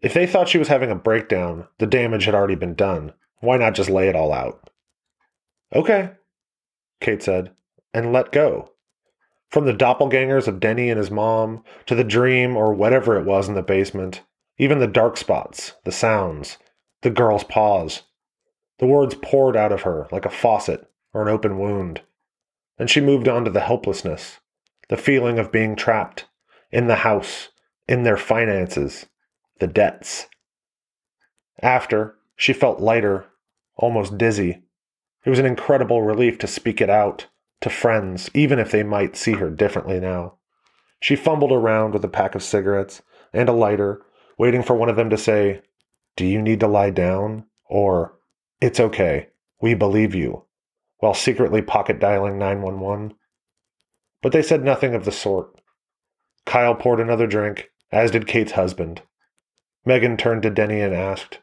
If 0.02 0.14
they 0.14 0.26
thought 0.26 0.48
she 0.48 0.58
was 0.58 0.68
having 0.68 0.90
a 0.90 0.96
breakdown, 0.96 1.68
the 1.78 1.86
damage 1.86 2.24
had 2.24 2.34
already 2.34 2.56
been 2.56 2.74
done. 2.74 3.12
Why 3.40 3.56
not 3.56 3.74
just 3.74 3.88
lay 3.88 4.08
it 4.08 4.16
all 4.16 4.32
out? 4.32 4.70
Okay, 5.74 6.10
Kate 7.00 7.22
said, 7.22 7.52
and 7.94 8.12
let 8.12 8.32
go. 8.32 8.71
From 9.52 9.66
the 9.66 9.74
doppelgangers 9.74 10.48
of 10.48 10.60
Denny 10.60 10.88
and 10.88 10.96
his 10.96 11.10
mom, 11.10 11.62
to 11.84 11.94
the 11.94 12.04
dream 12.04 12.56
or 12.56 12.72
whatever 12.72 13.18
it 13.18 13.26
was 13.26 13.50
in 13.50 13.54
the 13.54 13.62
basement, 13.62 14.22
even 14.56 14.78
the 14.78 14.86
dark 14.86 15.18
spots, 15.18 15.74
the 15.84 15.92
sounds, 15.92 16.56
the 17.02 17.10
girl's 17.10 17.44
pause. 17.44 18.04
The 18.78 18.86
words 18.86 19.14
poured 19.20 19.54
out 19.54 19.70
of 19.70 19.82
her 19.82 20.08
like 20.10 20.24
a 20.24 20.30
faucet 20.30 20.90
or 21.12 21.20
an 21.20 21.28
open 21.28 21.58
wound. 21.58 22.00
And 22.78 22.88
she 22.88 23.02
moved 23.02 23.28
on 23.28 23.44
to 23.44 23.50
the 23.50 23.60
helplessness, 23.60 24.40
the 24.88 24.96
feeling 24.96 25.38
of 25.38 25.52
being 25.52 25.76
trapped 25.76 26.24
in 26.70 26.86
the 26.86 26.96
house, 26.96 27.50
in 27.86 28.04
their 28.04 28.16
finances, 28.16 29.04
the 29.58 29.66
debts. 29.66 30.28
After, 31.60 32.14
she 32.36 32.54
felt 32.54 32.80
lighter, 32.80 33.26
almost 33.76 34.16
dizzy. 34.16 34.62
It 35.26 35.28
was 35.28 35.38
an 35.38 35.44
incredible 35.44 36.00
relief 36.00 36.38
to 36.38 36.46
speak 36.46 36.80
it 36.80 36.88
out 36.88 37.26
to 37.62 37.70
friends, 37.70 38.30
even 38.34 38.58
if 38.58 38.70
they 38.70 38.82
might 38.82 39.16
see 39.16 39.32
her 39.32 39.50
differently 39.50 39.98
now. 39.98 40.34
She 41.00 41.16
fumbled 41.16 41.52
around 41.52 41.92
with 41.92 42.04
a 42.04 42.08
pack 42.08 42.34
of 42.34 42.42
cigarettes 42.42 43.02
and 43.32 43.48
a 43.48 43.52
lighter, 43.52 44.02
waiting 44.38 44.62
for 44.62 44.74
one 44.74 44.88
of 44.88 44.96
them 44.96 45.10
to 45.10 45.18
say, 45.18 45.62
Do 46.16 46.24
you 46.24 46.40
need 46.42 46.60
to 46.60 46.68
lie 46.68 46.90
down? 46.90 47.44
or 47.64 48.18
It's 48.60 48.78
okay, 48.78 49.28
we 49.60 49.74
believe 49.74 50.14
you, 50.14 50.44
while 50.98 51.14
secretly 51.14 51.62
pocket 51.62 51.98
dialing 51.98 52.38
911. 52.38 53.14
But 54.20 54.32
they 54.32 54.42
said 54.42 54.62
nothing 54.62 54.94
of 54.94 55.04
the 55.04 55.12
sort. 55.12 55.60
Kyle 56.44 56.74
poured 56.74 57.00
another 57.00 57.26
drink, 57.26 57.70
as 57.90 58.10
did 58.10 58.26
Kate's 58.26 58.52
husband. 58.52 59.02
Megan 59.84 60.16
turned 60.16 60.42
to 60.42 60.50
Denny 60.50 60.80
and 60.80 60.94
asked, 60.94 61.40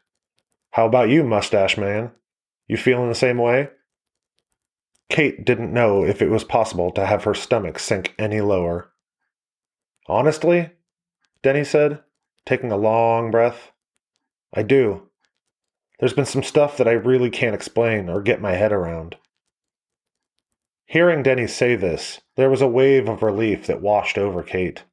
How 0.70 0.86
about 0.86 1.10
you, 1.10 1.24
mustache 1.24 1.76
man? 1.76 2.12
You 2.66 2.76
feeling 2.76 3.08
the 3.08 3.14
same 3.14 3.38
way? 3.38 3.70
Kate 5.10 5.44
didn't 5.44 5.74
know 5.74 6.04
if 6.04 6.22
it 6.22 6.30
was 6.30 6.44
possible 6.44 6.92
to 6.92 7.04
have 7.04 7.24
her 7.24 7.34
stomach 7.34 7.78
sink 7.78 8.14
any 8.18 8.40
lower. 8.40 8.92
Honestly, 10.06 10.70
Denny 11.42 11.64
said, 11.64 12.00
taking 12.46 12.70
a 12.70 12.76
long 12.76 13.30
breath, 13.30 13.72
I 14.54 14.62
do. 14.62 15.08
There's 15.98 16.12
been 16.12 16.26
some 16.26 16.44
stuff 16.44 16.76
that 16.76 16.88
I 16.88 16.92
really 16.92 17.28
can't 17.28 17.54
explain 17.54 18.08
or 18.08 18.22
get 18.22 18.40
my 18.40 18.52
head 18.52 18.72
around. 18.72 19.16
Hearing 20.86 21.22
Denny 21.22 21.46
say 21.46 21.76
this, 21.76 22.20
there 22.36 22.50
was 22.50 22.62
a 22.62 22.68
wave 22.68 23.08
of 23.08 23.22
relief 23.22 23.66
that 23.66 23.82
washed 23.82 24.16
over 24.16 24.42
Kate. 24.42 24.84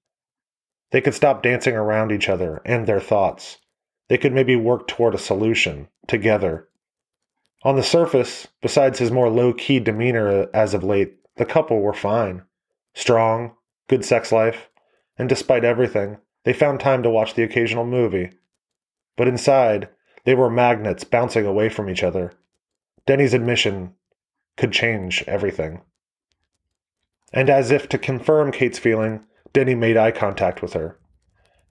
They 0.91 1.01
could 1.01 1.15
stop 1.15 1.43
dancing 1.43 1.75
around 1.75 2.11
each 2.11 2.27
other 2.27 2.61
and 2.65 2.87
their 2.87 2.99
thoughts. 2.99 3.57
They 4.09 4.17
could 4.17 4.33
maybe 4.33 4.55
work 4.55 4.87
toward 4.87 5.15
a 5.15 5.19
solution, 5.19 5.89
together, 6.07 6.69
on 7.67 7.75
the 7.75 7.83
surface, 7.83 8.47
besides 8.61 8.97
his 8.97 9.11
more 9.11 9.29
low 9.29 9.51
key 9.51 9.77
demeanor 9.77 10.47
as 10.53 10.73
of 10.73 10.85
late, 10.85 11.17
the 11.35 11.43
couple 11.43 11.81
were 11.81 11.91
fine. 11.91 12.41
Strong, 12.93 13.51
good 13.89 14.05
sex 14.05 14.31
life, 14.31 14.69
and 15.17 15.27
despite 15.27 15.65
everything, 15.65 16.15
they 16.45 16.53
found 16.53 16.79
time 16.79 17.03
to 17.03 17.09
watch 17.09 17.33
the 17.33 17.43
occasional 17.43 17.85
movie. 17.85 18.31
But 19.17 19.27
inside, 19.27 19.89
they 20.23 20.33
were 20.33 20.49
magnets 20.49 21.03
bouncing 21.03 21.45
away 21.45 21.67
from 21.67 21.89
each 21.89 22.03
other. 22.03 22.31
Denny's 23.05 23.33
admission 23.33 23.95
could 24.55 24.71
change 24.71 25.25
everything. 25.27 25.81
And 27.33 27.49
as 27.49 27.69
if 27.69 27.89
to 27.89 27.97
confirm 27.97 28.53
Kate's 28.53 28.79
feeling, 28.79 29.25
Denny 29.51 29.75
made 29.75 29.97
eye 29.97 30.11
contact 30.11 30.61
with 30.61 30.71
her. 30.71 30.97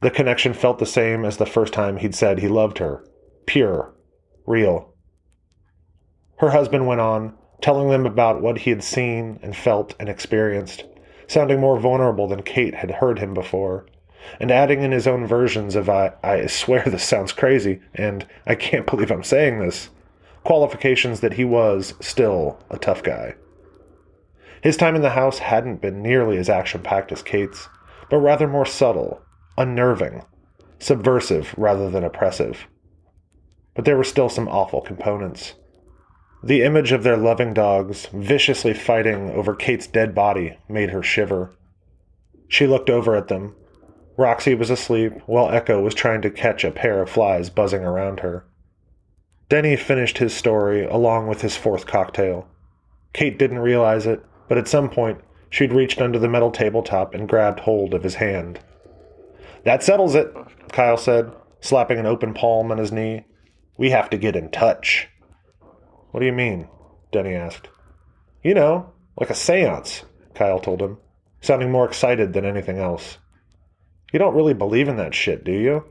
The 0.02 0.10
connection 0.10 0.52
felt 0.52 0.78
the 0.78 0.84
same 0.84 1.24
as 1.24 1.38
the 1.38 1.46
first 1.46 1.72
time 1.72 1.96
he'd 1.96 2.14
said 2.14 2.40
he 2.40 2.48
loved 2.48 2.76
her 2.76 3.02
pure, 3.46 3.94
real. 4.44 4.92
Her 6.38 6.50
husband 6.50 6.86
went 6.86 7.00
on, 7.00 7.34
telling 7.60 7.88
them 7.88 8.04
about 8.04 8.42
what 8.42 8.58
he 8.58 8.70
had 8.70 8.82
seen 8.82 9.38
and 9.42 9.56
felt 9.56 9.94
and 9.98 10.08
experienced, 10.08 10.84
sounding 11.26 11.60
more 11.60 11.78
vulnerable 11.78 12.28
than 12.28 12.42
Kate 12.42 12.74
had 12.74 12.90
heard 12.90 13.18
him 13.18 13.32
before, 13.32 13.86
and 14.38 14.50
adding 14.50 14.82
in 14.82 14.92
his 14.92 15.06
own 15.06 15.26
versions 15.26 15.74
of 15.76 15.88
I, 15.88 16.12
I 16.22 16.46
swear 16.46 16.84
this 16.86 17.04
sounds 17.04 17.32
crazy, 17.32 17.80
and 17.94 18.26
I 18.46 18.54
can't 18.54 18.86
believe 18.86 19.10
I'm 19.10 19.24
saying 19.24 19.60
this, 19.60 19.90
qualifications 20.44 21.20
that 21.20 21.34
he 21.34 21.44
was 21.44 21.94
still 22.00 22.58
a 22.70 22.78
tough 22.78 23.02
guy. 23.02 23.34
His 24.62 24.76
time 24.76 24.94
in 24.94 25.02
the 25.02 25.10
house 25.10 25.38
hadn't 25.38 25.80
been 25.80 26.02
nearly 26.02 26.38
as 26.38 26.48
action 26.48 26.82
packed 26.82 27.12
as 27.12 27.22
Kate's, 27.22 27.68
but 28.10 28.18
rather 28.18 28.46
more 28.46 28.66
subtle, 28.66 29.22
unnerving, 29.56 30.24
subversive 30.78 31.54
rather 31.56 31.90
than 31.90 32.04
oppressive. 32.04 32.66
But 33.74 33.84
there 33.84 33.96
were 33.96 34.04
still 34.04 34.28
some 34.28 34.48
awful 34.48 34.80
components. 34.80 35.54
The 36.42 36.62
image 36.62 36.92
of 36.92 37.02
their 37.02 37.16
loving 37.16 37.54
dogs 37.54 38.06
viciously 38.12 38.74
fighting 38.74 39.30
over 39.30 39.54
Kate's 39.54 39.86
dead 39.86 40.14
body 40.14 40.58
made 40.68 40.90
her 40.90 41.02
shiver. 41.02 41.56
She 42.48 42.66
looked 42.66 42.90
over 42.90 43.16
at 43.16 43.28
them. 43.28 43.54
Roxy 44.16 44.54
was 44.54 44.70
asleep, 44.70 45.12
while 45.26 45.50
Echo 45.50 45.80
was 45.80 45.94
trying 45.94 46.22
to 46.22 46.30
catch 46.30 46.64
a 46.64 46.70
pair 46.70 47.02
of 47.02 47.10
flies 47.10 47.50
buzzing 47.50 47.82
around 47.84 48.20
her. 48.20 48.46
Denny 49.48 49.76
finished 49.76 50.18
his 50.18 50.34
story 50.34 50.84
along 50.84 51.28
with 51.28 51.42
his 51.42 51.56
fourth 51.56 51.86
cocktail. 51.86 52.48
Kate 53.12 53.38
didn't 53.38 53.58
realize 53.60 54.06
it, 54.06 54.24
but 54.48 54.58
at 54.58 54.68
some 54.68 54.90
point 54.90 55.20
she'd 55.50 55.72
reached 55.72 56.00
under 56.00 56.18
the 56.18 56.28
metal 56.28 56.50
tabletop 56.50 57.14
and 57.14 57.28
grabbed 57.28 57.60
hold 57.60 57.94
of 57.94 58.02
his 58.02 58.16
hand. 58.16 58.60
That 59.64 59.82
settles 59.82 60.14
it, 60.14 60.34
Kyle 60.72 60.96
said, 60.96 61.32
slapping 61.60 61.98
an 61.98 62.06
open 62.06 62.34
palm 62.34 62.70
on 62.70 62.78
his 62.78 62.92
knee. 62.92 63.24
We 63.76 63.90
have 63.90 64.10
to 64.10 64.18
get 64.18 64.36
in 64.36 64.50
touch. 64.50 65.08
What 66.16 66.20
do 66.20 66.26
you 66.28 66.32
mean? 66.32 66.66
Denny 67.12 67.34
asked. 67.34 67.68
You 68.42 68.54
know, 68.54 68.90
like 69.20 69.28
a 69.28 69.34
seance, 69.34 70.02
Kyle 70.34 70.58
told 70.58 70.80
him, 70.80 70.96
sounding 71.42 71.70
more 71.70 71.84
excited 71.84 72.32
than 72.32 72.46
anything 72.46 72.78
else. 72.78 73.18
You 74.14 74.18
don't 74.18 74.34
really 74.34 74.54
believe 74.54 74.88
in 74.88 74.96
that 74.96 75.14
shit, 75.14 75.44
do 75.44 75.52
you? 75.52 75.84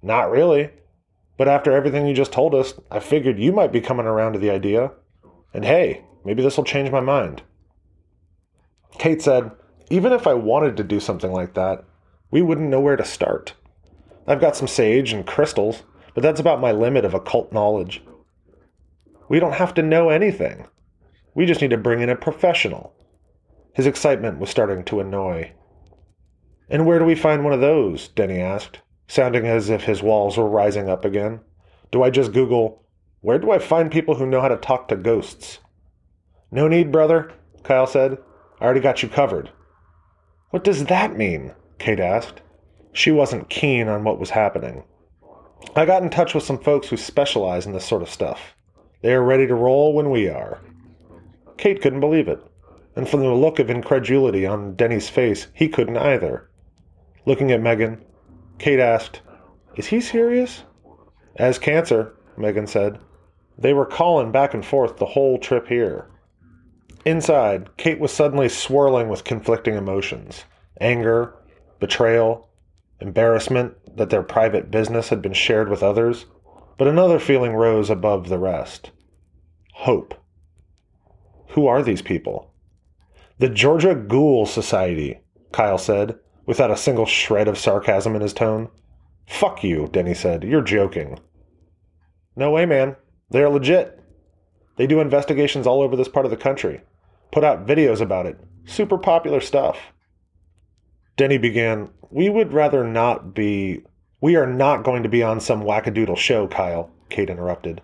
Not 0.00 0.30
really. 0.30 0.70
But 1.36 1.48
after 1.48 1.72
everything 1.72 2.06
you 2.06 2.14
just 2.14 2.30
told 2.30 2.54
us, 2.54 2.74
I 2.88 3.00
figured 3.00 3.40
you 3.40 3.50
might 3.50 3.72
be 3.72 3.80
coming 3.80 4.06
around 4.06 4.34
to 4.34 4.38
the 4.38 4.50
idea. 4.50 4.92
And 5.52 5.64
hey, 5.64 6.04
maybe 6.24 6.40
this 6.40 6.56
will 6.56 6.62
change 6.62 6.92
my 6.92 7.00
mind. 7.00 7.42
Kate 8.98 9.20
said, 9.20 9.50
Even 9.90 10.12
if 10.12 10.28
I 10.28 10.34
wanted 10.34 10.76
to 10.76 10.84
do 10.84 11.00
something 11.00 11.32
like 11.32 11.54
that, 11.54 11.84
we 12.30 12.42
wouldn't 12.42 12.70
know 12.70 12.78
where 12.78 12.96
to 12.96 13.04
start. 13.04 13.54
I've 14.24 14.40
got 14.40 14.54
some 14.54 14.68
sage 14.68 15.12
and 15.12 15.26
crystals, 15.26 15.82
but 16.14 16.22
that's 16.22 16.38
about 16.38 16.60
my 16.60 16.70
limit 16.70 17.04
of 17.04 17.14
occult 17.14 17.52
knowledge. 17.52 18.04
We 19.32 19.40
don't 19.40 19.54
have 19.54 19.72
to 19.76 19.82
know 19.82 20.10
anything. 20.10 20.66
We 21.34 21.46
just 21.46 21.62
need 21.62 21.70
to 21.70 21.78
bring 21.78 22.02
in 22.02 22.10
a 22.10 22.16
professional. 22.16 22.92
His 23.72 23.86
excitement 23.86 24.38
was 24.38 24.50
starting 24.50 24.84
to 24.84 25.00
annoy. 25.00 25.52
And 26.68 26.84
where 26.84 26.98
do 26.98 27.06
we 27.06 27.14
find 27.14 27.42
one 27.42 27.54
of 27.54 27.62
those? 27.62 28.08
Denny 28.08 28.38
asked, 28.42 28.80
sounding 29.08 29.46
as 29.46 29.70
if 29.70 29.84
his 29.84 30.02
walls 30.02 30.36
were 30.36 30.46
rising 30.46 30.90
up 30.90 31.06
again. 31.06 31.40
Do 31.90 32.02
I 32.02 32.10
just 32.10 32.34
Google, 32.34 32.84
where 33.22 33.38
do 33.38 33.50
I 33.50 33.58
find 33.58 33.90
people 33.90 34.16
who 34.16 34.26
know 34.26 34.42
how 34.42 34.48
to 34.48 34.58
talk 34.58 34.88
to 34.88 34.96
ghosts? 34.96 35.60
No 36.50 36.68
need, 36.68 36.92
brother, 36.92 37.32
Kyle 37.62 37.86
said. 37.86 38.18
I 38.60 38.64
already 38.66 38.80
got 38.80 39.02
you 39.02 39.08
covered. 39.08 39.50
What 40.50 40.62
does 40.62 40.84
that 40.84 41.16
mean? 41.16 41.54
Kate 41.78 42.00
asked. 42.00 42.42
She 42.92 43.10
wasn't 43.10 43.48
keen 43.48 43.88
on 43.88 44.04
what 44.04 44.20
was 44.20 44.28
happening. 44.28 44.84
I 45.74 45.86
got 45.86 46.02
in 46.02 46.10
touch 46.10 46.34
with 46.34 46.44
some 46.44 46.58
folks 46.58 46.88
who 46.88 46.98
specialize 46.98 47.64
in 47.64 47.72
this 47.72 47.86
sort 47.86 48.02
of 48.02 48.10
stuff. 48.10 48.54
They 49.02 49.12
are 49.14 49.22
ready 49.22 49.46
to 49.46 49.54
roll 49.54 49.92
when 49.92 50.10
we 50.10 50.28
are. 50.28 50.60
Kate 51.58 51.82
couldn't 51.82 52.00
believe 52.00 52.28
it, 52.28 52.40
and 52.96 53.08
from 53.08 53.20
the 53.20 53.34
look 53.34 53.58
of 53.58 53.68
incredulity 53.68 54.46
on 54.46 54.74
Denny's 54.74 55.08
face, 55.08 55.48
he 55.52 55.68
couldn't 55.68 55.96
either. 55.96 56.48
Looking 57.26 57.52
at 57.52 57.60
Megan, 57.60 58.04
Kate 58.58 58.78
asked, 58.78 59.20
Is 59.76 59.86
he 59.86 60.00
serious? 60.00 60.64
As 61.36 61.58
cancer, 61.58 62.14
Megan 62.36 62.66
said. 62.66 62.98
They 63.58 63.72
were 63.72 63.86
calling 63.86 64.32
back 64.32 64.54
and 64.54 64.64
forth 64.64 64.96
the 64.96 65.06
whole 65.06 65.38
trip 65.38 65.68
here. 65.68 66.08
Inside, 67.04 67.76
Kate 67.76 67.98
was 67.98 68.12
suddenly 68.12 68.48
swirling 68.48 69.08
with 69.08 69.24
conflicting 69.24 69.74
emotions 69.74 70.44
anger, 70.80 71.34
betrayal, 71.78 72.48
embarrassment 73.00 73.74
that 73.96 74.10
their 74.10 74.22
private 74.22 74.70
business 74.70 75.10
had 75.10 75.22
been 75.22 75.32
shared 75.32 75.68
with 75.68 75.82
others, 75.82 76.26
but 76.82 76.88
another 76.88 77.20
feeling 77.20 77.54
rose 77.54 77.88
above 77.88 78.28
the 78.28 78.40
rest 78.40 78.90
hope. 79.72 80.20
Who 81.50 81.68
are 81.68 81.80
these 81.80 82.02
people? 82.02 82.52
The 83.38 83.48
Georgia 83.48 83.94
Ghoul 83.94 84.46
Society, 84.46 85.20
Kyle 85.52 85.78
said, 85.78 86.18
without 86.44 86.72
a 86.72 86.76
single 86.76 87.06
shred 87.06 87.46
of 87.46 87.56
sarcasm 87.56 88.16
in 88.16 88.20
his 88.20 88.32
tone. 88.32 88.68
Fuck 89.28 89.62
you, 89.62 89.90
Denny 89.92 90.12
said. 90.12 90.42
You're 90.42 90.60
joking. 90.60 91.20
No 92.34 92.50
way, 92.50 92.66
man. 92.66 92.96
They're 93.30 93.48
legit. 93.48 94.02
They 94.74 94.88
do 94.88 94.98
investigations 94.98 95.68
all 95.68 95.82
over 95.82 95.94
this 95.94 96.08
part 96.08 96.26
of 96.26 96.32
the 96.32 96.36
country, 96.36 96.80
put 97.30 97.44
out 97.44 97.64
videos 97.64 98.00
about 98.00 98.26
it. 98.26 98.40
Super 98.64 98.98
popular 98.98 99.40
stuff. 99.40 99.78
Denny 101.16 101.38
began, 101.38 101.90
We 102.10 102.28
would 102.28 102.52
rather 102.52 102.82
not 102.82 103.34
be. 103.34 103.84
We 104.22 104.36
are 104.36 104.46
not 104.46 104.84
going 104.84 105.02
to 105.02 105.08
be 105.08 105.24
on 105.24 105.40
some 105.40 105.64
wackadoodle 105.64 106.16
show, 106.16 106.46
Kyle, 106.46 106.88
Kate 107.10 107.28
interrupted. 107.28 107.82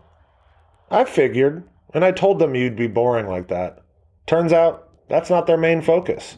I 0.88 1.05
figured, 1.05 1.68
and 1.92 2.05
I 2.05 2.12
told 2.12 2.38
them 2.38 2.55
you'd 2.55 2.77
be 2.77 2.87
boring 2.87 3.27
like 3.27 3.48
that. 3.48 3.83
Turns 4.24 4.53
out, 4.53 4.88
that's 5.09 5.31
not 5.31 5.48
their 5.48 5.57
main 5.57 5.83
focus. 5.83 6.37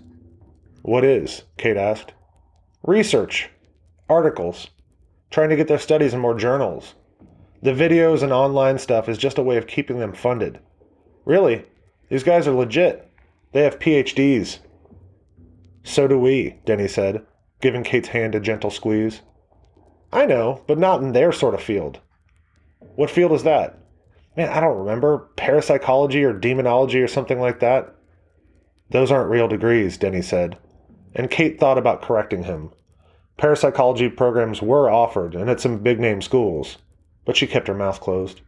What 0.81 1.05
is? 1.05 1.43
Kate 1.59 1.77
asked. 1.77 2.15
Research, 2.83 3.51
articles, 4.09 4.69
trying 5.31 5.51
to 5.51 5.57
get 5.57 5.69
their 5.69 5.79
studies 5.79 6.15
in 6.15 6.21
more 6.21 6.35
journals. 6.35 6.95
The 7.63 7.73
videos 7.73 8.23
and 8.23 8.33
online 8.33 8.79
stuff 8.79 9.07
is 9.07 9.19
just 9.19 9.37
a 9.37 9.43
way 9.43 9.59
of 9.59 9.67
keeping 9.67 9.99
them 9.99 10.15
funded. 10.15 10.61
Really, 11.27 11.67
these 12.09 12.25
guys 12.25 12.49
are 12.49 12.55
legit. 12.55 13.07
They 13.53 13.65
have 13.65 13.79
PhDs. 13.79 14.61
So 15.83 16.09
do 16.09 16.19
we, 16.19 16.59
Denny 16.65 16.89
said, 16.89 17.27
giving 17.61 17.85
Kate's 17.85 18.09
hand 18.09 18.35
a 18.35 18.41
gentle 18.41 18.71
squeeze. 18.71 19.21
I 20.13 20.27
know, 20.27 20.63
but 20.67 20.79
not 20.79 21.03
in 21.03 21.13
their 21.13 21.33
sort 21.33 21.55
of 21.55 21.63
field. 21.63 22.01
What 22.97 23.11
field 23.11 23.33
is 23.33 23.45
that? 23.45 23.79
Man, 24.37 24.49
I 24.49 24.61
don't 24.61 24.79
remember. 24.79 25.29
Parapsychology 25.37 26.25
or 26.25 26.33
demonology 26.33 27.01
or 27.01 27.09
something 27.09 27.41
like 27.41 27.61
that? 27.61 27.95
Those 28.91 29.11
aren't 29.11 29.31
real 29.31 29.49
degrees, 29.49 29.97
Denny 29.99 30.23
said. 30.23 30.59
And 31.15 31.31
Kate 31.31 31.59
thought 31.59 31.79
about 31.79 32.03
correcting 32.03 32.45
him. 32.45 32.73
Parapsychology 33.37 34.09
programs 34.09 34.61
were 34.61 34.91
offered, 34.91 35.35
and 35.35 35.49
at 35.49 35.61
some 35.61 35.79
big 35.79 35.99
name 35.99 36.21
schools, 36.21 36.79
but 37.25 37.37
she 37.37 37.47
kept 37.47 37.69
her 37.69 37.75
mouth 37.75 38.01
closed. 38.01 38.41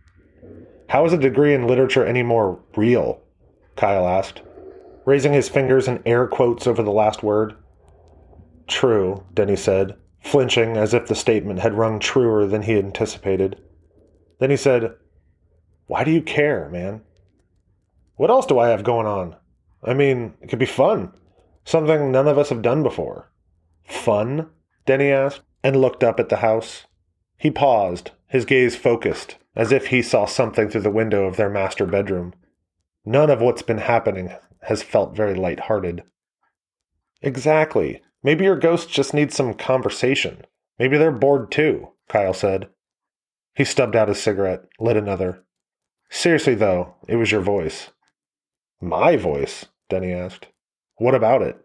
How 0.88 1.04
is 1.06 1.12
a 1.12 1.18
degree 1.18 1.54
in 1.54 1.66
literature 1.66 2.04
any 2.04 2.22
more 2.22 2.60
real? 2.76 3.22
Kyle 3.76 4.06
asked, 4.06 4.42
raising 5.06 5.32
his 5.32 5.48
fingers 5.48 5.88
in 5.88 6.02
air 6.04 6.26
quotes 6.26 6.66
over 6.66 6.82
the 6.82 6.90
last 6.90 7.22
word. 7.22 7.54
True, 8.66 9.24
Denny 9.32 9.56
said, 9.56 9.96
flinching 10.22 10.76
as 10.76 10.94
if 10.94 11.06
the 11.06 11.14
statement 11.14 11.60
had 11.60 11.74
rung 11.74 11.98
truer 11.98 12.46
than 12.46 12.62
he 12.62 12.72
had 12.72 12.84
anticipated. 12.84 13.60
Then 14.38 14.50
he 14.50 14.56
said, 14.56 14.94
Why 15.86 16.04
do 16.04 16.10
you 16.10 16.22
care, 16.22 16.68
man? 16.70 17.02
What 18.16 18.30
else 18.30 18.46
do 18.46 18.58
I 18.58 18.68
have 18.68 18.84
going 18.84 19.06
on? 19.06 19.36
I 19.82 19.94
mean, 19.94 20.34
it 20.40 20.48
could 20.48 20.58
be 20.58 20.66
fun. 20.66 21.12
Something 21.64 22.10
none 22.10 22.28
of 22.28 22.38
us 22.38 22.48
have 22.50 22.62
done 22.62 22.82
before. 22.82 23.30
Fun? 23.84 24.48
Denny 24.86 25.10
asked, 25.10 25.42
and 25.62 25.76
looked 25.76 26.02
up 26.02 26.18
at 26.18 26.28
the 26.28 26.36
house. 26.36 26.86
He 27.36 27.50
paused, 27.50 28.12
his 28.26 28.44
gaze 28.44 28.76
focused, 28.76 29.36
as 29.54 29.72
if 29.72 29.88
he 29.88 30.02
saw 30.02 30.26
something 30.26 30.68
through 30.68 30.82
the 30.82 30.90
window 30.90 31.24
of 31.24 31.36
their 31.36 31.50
master 31.50 31.86
bedroom. 31.86 32.34
None 33.04 33.30
of 33.30 33.40
what's 33.40 33.62
been 33.62 33.78
happening 33.78 34.32
has 34.62 34.82
felt 34.82 35.16
very 35.16 35.34
light-hearted. 35.34 36.04
Exactly. 37.20 38.02
Maybe 38.22 38.44
your 38.44 38.56
ghosts 38.56 38.92
just 38.92 39.14
need 39.14 39.32
some 39.32 39.54
conversation. 39.54 40.42
Maybe 40.78 40.96
they're 40.96 41.10
bored 41.10 41.50
too, 41.50 41.88
Kyle 42.08 42.34
said. 42.34 42.68
He 43.54 43.64
stubbed 43.64 43.96
out 43.96 44.08
his 44.08 44.22
cigarette, 44.22 44.64
lit 44.78 44.96
another. 44.96 45.44
Seriously, 46.10 46.54
though, 46.54 46.94
it 47.08 47.16
was 47.16 47.32
your 47.32 47.40
voice. 47.40 47.90
My 48.80 49.16
voice? 49.16 49.66
Denny 49.88 50.12
asked. 50.12 50.48
What 50.96 51.14
about 51.14 51.42
it? 51.42 51.56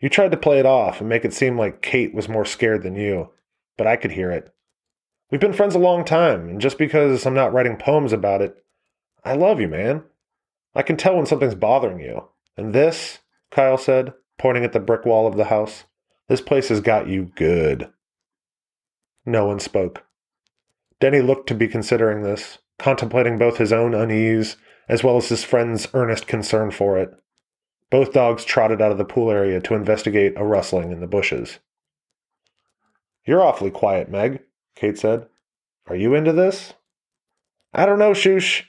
You 0.00 0.08
tried 0.08 0.32
to 0.32 0.36
play 0.36 0.58
it 0.58 0.66
off 0.66 1.00
and 1.00 1.08
make 1.08 1.24
it 1.24 1.32
seem 1.32 1.58
like 1.58 1.82
Kate 1.82 2.14
was 2.14 2.28
more 2.28 2.44
scared 2.44 2.82
than 2.82 2.96
you, 2.96 3.30
but 3.76 3.86
I 3.86 3.96
could 3.96 4.12
hear 4.12 4.30
it. 4.30 4.52
We've 5.30 5.40
been 5.40 5.52
friends 5.52 5.74
a 5.74 5.78
long 5.78 6.04
time, 6.04 6.48
and 6.48 6.60
just 6.60 6.76
because 6.76 7.24
I'm 7.24 7.34
not 7.34 7.52
writing 7.52 7.76
poems 7.76 8.12
about 8.12 8.42
it, 8.42 8.56
I 9.24 9.34
love 9.34 9.60
you, 9.60 9.68
man. 9.68 10.02
I 10.74 10.82
can 10.82 10.96
tell 10.96 11.16
when 11.16 11.26
something's 11.26 11.54
bothering 11.54 12.00
you. 12.00 12.28
And 12.56 12.72
this, 12.72 13.20
Kyle 13.50 13.78
said, 13.78 14.12
pointing 14.42 14.64
at 14.64 14.72
the 14.72 14.80
brick 14.80 15.06
wall 15.06 15.28
of 15.28 15.36
the 15.36 15.44
house, 15.44 15.84
this 16.28 16.40
place 16.40 16.68
has 16.68 16.80
got 16.80 17.06
you 17.06 17.30
good. 17.36 17.88
No 19.24 19.46
one 19.46 19.60
spoke. 19.60 20.04
Denny 20.98 21.20
looked 21.20 21.46
to 21.46 21.54
be 21.54 21.68
considering 21.68 22.22
this, 22.22 22.58
contemplating 22.76 23.38
both 23.38 23.58
his 23.58 23.72
own 23.72 23.94
unease 23.94 24.56
as 24.88 25.04
well 25.04 25.16
as 25.16 25.28
his 25.28 25.44
friend's 25.44 25.86
earnest 25.94 26.26
concern 26.26 26.72
for 26.72 26.98
it. 26.98 27.10
Both 27.88 28.14
dogs 28.14 28.44
trotted 28.44 28.82
out 28.82 28.90
of 28.90 28.98
the 28.98 29.04
pool 29.04 29.30
area 29.30 29.60
to 29.60 29.74
investigate 29.74 30.32
a 30.36 30.44
rustling 30.44 30.90
in 30.90 30.98
the 30.98 31.06
bushes. 31.06 31.60
You're 33.24 33.44
awfully 33.44 33.70
quiet, 33.70 34.10
Meg, 34.10 34.40
Kate 34.74 34.98
said. 34.98 35.28
Are 35.86 35.94
you 35.94 36.16
into 36.16 36.32
this? 36.32 36.74
I 37.72 37.86
don't 37.86 38.00
know, 38.00 38.10
Shoosh, 38.10 38.64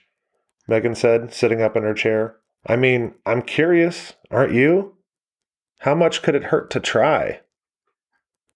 Megan 0.68 0.94
said, 0.94 1.34
sitting 1.34 1.64
up 1.64 1.76
in 1.76 1.82
her 1.82 1.96
chair. 1.96 2.36
I 2.64 2.76
mean, 2.76 3.16
I'm 3.26 3.42
curious, 3.42 4.14
aren't 4.30 4.54
you? 4.54 4.93
How 5.84 5.96
much 5.96 6.22
could 6.22 6.34
it 6.34 6.46
hurt 6.46 6.70
to 6.72 6.80
try? 6.80 7.42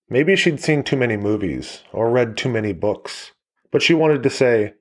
Maybe 0.10 0.38
she'd 0.38 0.62
seen 0.62 0.82
too 0.82 0.96
many 0.96 1.18
movies 1.18 1.84
or 1.92 2.10
read 2.10 2.38
too 2.38 2.48
many 2.48 2.72
books, 2.72 3.34
but 3.70 3.82
she 3.82 3.94
wanted 3.94 4.24
to 4.24 4.30
say, 4.30 4.76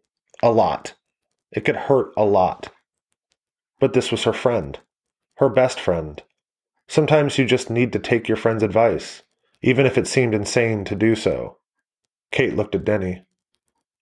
a 0.44 0.52
lot. 0.52 0.94
It 1.50 1.64
could 1.64 1.74
hurt 1.74 2.12
a 2.16 2.24
lot. 2.24 2.68
But 3.80 3.94
this 3.94 4.12
was 4.12 4.22
her 4.22 4.32
friend, 4.32 4.78
her 5.38 5.48
best 5.48 5.80
friend. 5.80 6.22
Sometimes 6.86 7.36
you 7.36 7.46
just 7.46 7.68
need 7.68 7.92
to 7.94 7.98
take 7.98 8.28
your 8.28 8.36
friend's 8.36 8.62
advice, 8.62 9.24
even 9.60 9.84
if 9.84 9.98
it 9.98 10.06
seemed 10.06 10.32
insane 10.32 10.84
to 10.84 10.94
do 10.94 11.16
so. 11.16 11.58
Kate 12.30 12.54
looked 12.54 12.76
at 12.76 12.84
Denny. 12.84 13.24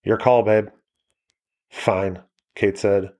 Your 0.04 0.18
call, 0.18 0.42
babe. 0.42 0.68
Fine, 1.70 2.20
Kate 2.54 2.76
said. 2.76 3.12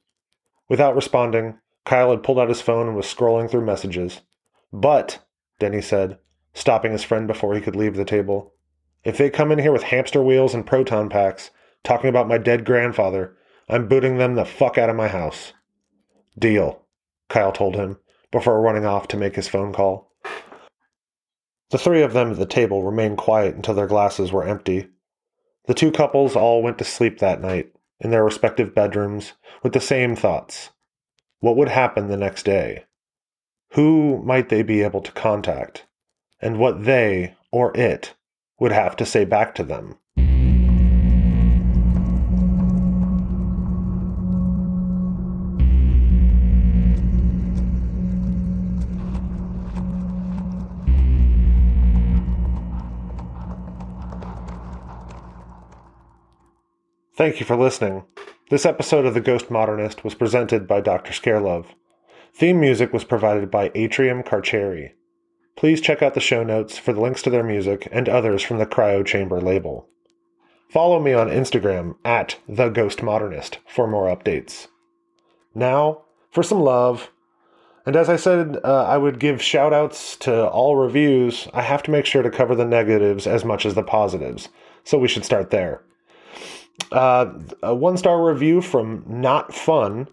Without 0.69 0.95
responding, 0.95 1.61
Kyle 1.87 2.11
had 2.11 2.23
pulled 2.23 2.39
out 2.39 2.51
his 2.51 2.61
phone 2.61 2.89
and 2.89 2.97
was 2.97 3.07
scrolling 3.07 3.51
through 3.51 3.65
messages. 3.65 4.21
But, 4.77 5.21
Denny 5.61 5.81
said, 5.81 6.19
stopping 6.53 6.91
his 6.91 7.05
friend 7.05 7.29
before 7.29 7.55
he 7.55 7.61
could 7.61 7.77
leave 7.77 7.95
the 7.95 8.05
table, 8.05 8.55
if 9.05 9.17
they 9.17 9.31
come 9.31 9.53
in 9.53 9.61
here 9.61 9.71
with 9.71 9.85
hamster 9.85 10.21
wheels 10.21 10.53
and 10.53 10.67
proton 10.67 11.09
packs, 11.09 11.53
talking 11.85 12.11
about 12.11 12.27
my 12.27 12.39
dead 12.39 12.65
grandfather, 12.65 13.37
I'm 13.69 13.87
booting 13.87 14.19
them 14.19 14.35
the 14.35 14.45
fuck 14.45 14.77
out 14.77 14.91
of 14.91 14.97
my 14.97 15.07
house. 15.07 15.53
Deal, 16.37 16.83
Kyle 17.29 17.53
told 17.53 17.77
him, 17.77 17.99
before 18.33 18.61
running 18.61 18.85
off 18.85 19.07
to 19.09 19.17
make 19.17 19.37
his 19.37 19.47
phone 19.47 19.73
call. 19.73 20.11
The 21.71 21.79
three 21.79 22.03
of 22.03 22.13
them 22.13 22.33
at 22.33 22.39
the 22.39 22.45
table 22.45 22.83
remained 22.83 23.17
quiet 23.17 23.55
until 23.55 23.75
their 23.75 23.87
glasses 23.87 24.33
were 24.33 24.43
empty. 24.43 24.89
The 25.67 25.75
two 25.75 25.93
couples 25.93 26.35
all 26.35 26.65
went 26.65 26.79
to 26.79 26.85
sleep 26.85 27.21
that 27.21 27.41
night, 27.41 27.73
in 28.01 28.11
their 28.11 28.25
respective 28.25 28.75
bedrooms 28.75 29.35
with 29.63 29.73
the 29.73 29.81
same 29.81 30.17
thoughts. 30.17 30.71
What 31.39 31.57
would 31.57 31.69
happen 31.69 32.09
the 32.09 32.17
next 32.17 32.43
day? 32.43 32.87
Who 33.75 34.23
might 34.23 34.51
they 34.51 34.63
be 34.63 34.83
able 34.83 35.01
to 35.01 35.11
contact? 35.11 35.85
And 36.41 36.61
what 36.61 36.85
they, 36.85 37.35
or 37.51 37.77
it, 37.77 38.15
would 38.61 38.71
have 38.71 38.95
to 38.95 39.05
say 39.05 39.25
back 39.25 39.53
to 39.57 39.65
them? 39.65 39.99
Thank 57.17 57.41
you 57.41 57.47
for 57.47 57.57
listening. 57.57 58.05
This 58.51 58.65
episode 58.65 59.05
of 59.05 59.15
The 59.15 59.21
Ghost 59.21 59.51
Modernist 59.51 60.05
was 60.05 60.15
presented 60.15 60.69
by 60.69 60.81
Dr. 60.81 61.13
Scarelove. 61.13 61.67
Theme 62.35 62.59
music 62.59 62.93
was 62.93 63.05
provided 63.05 63.49
by 63.49 63.71
Atrium 63.77 64.25
Carceri. 64.25 64.95
Please 65.55 65.81
check 65.81 66.03
out 66.03 66.15
the 66.15 66.21
show 66.21 66.43
notes 66.43 66.77
for 66.77 66.93
the 66.93 67.01
links 67.01 67.23
to 67.23 67.31
their 67.31 67.45
music 67.45 67.87
and 67.93 68.09
others 68.09 68.43
from 68.43 68.59
the 68.59 68.67
Cryo 68.67 69.07
Chamber 69.07 69.41
label. 69.41 69.89
Follow 70.69 70.99
me 70.99 71.13
on 71.13 71.29
Instagram 71.29 71.95
at 72.05 72.37
The 72.49 72.71
Ghost 72.71 73.05
Modernist 73.05 73.61
for 73.69 73.87
more 73.87 74.07
updates. 74.07 74.67
Now, 75.55 76.03
for 76.33 76.43
some 76.43 76.59
love. 76.59 77.13
And 77.87 77.95
as 77.95 78.09
I 78.09 78.17
said, 78.17 78.59
uh, 78.65 78.85
I 78.85 78.99
would 78.99 79.21
give 79.21 79.41
shout 79.41 79.73
outs 79.73 80.17
to 80.17 80.49
all 80.49 80.75
reviews. 80.75 81.47
I 81.55 81.63
have 81.63 81.85
to 81.85 81.93
make 81.93 82.05
sure 82.05 82.23
to 82.23 82.31
cover 82.31 82.57
the 82.57 82.65
negatives 82.65 83.29
as 83.29 83.45
much 83.45 83.65
as 83.65 83.75
the 83.75 83.85
positives. 83.85 84.49
So 84.83 84.99
we 84.99 85.07
should 85.07 85.25
start 85.25 85.51
there. 85.51 85.85
Uh, 86.91 87.39
a 87.63 87.77
one 87.77 87.97
star 87.97 88.27
review 88.27 88.61
from 88.61 89.05
Not 89.07 89.55
Fun 89.55 90.09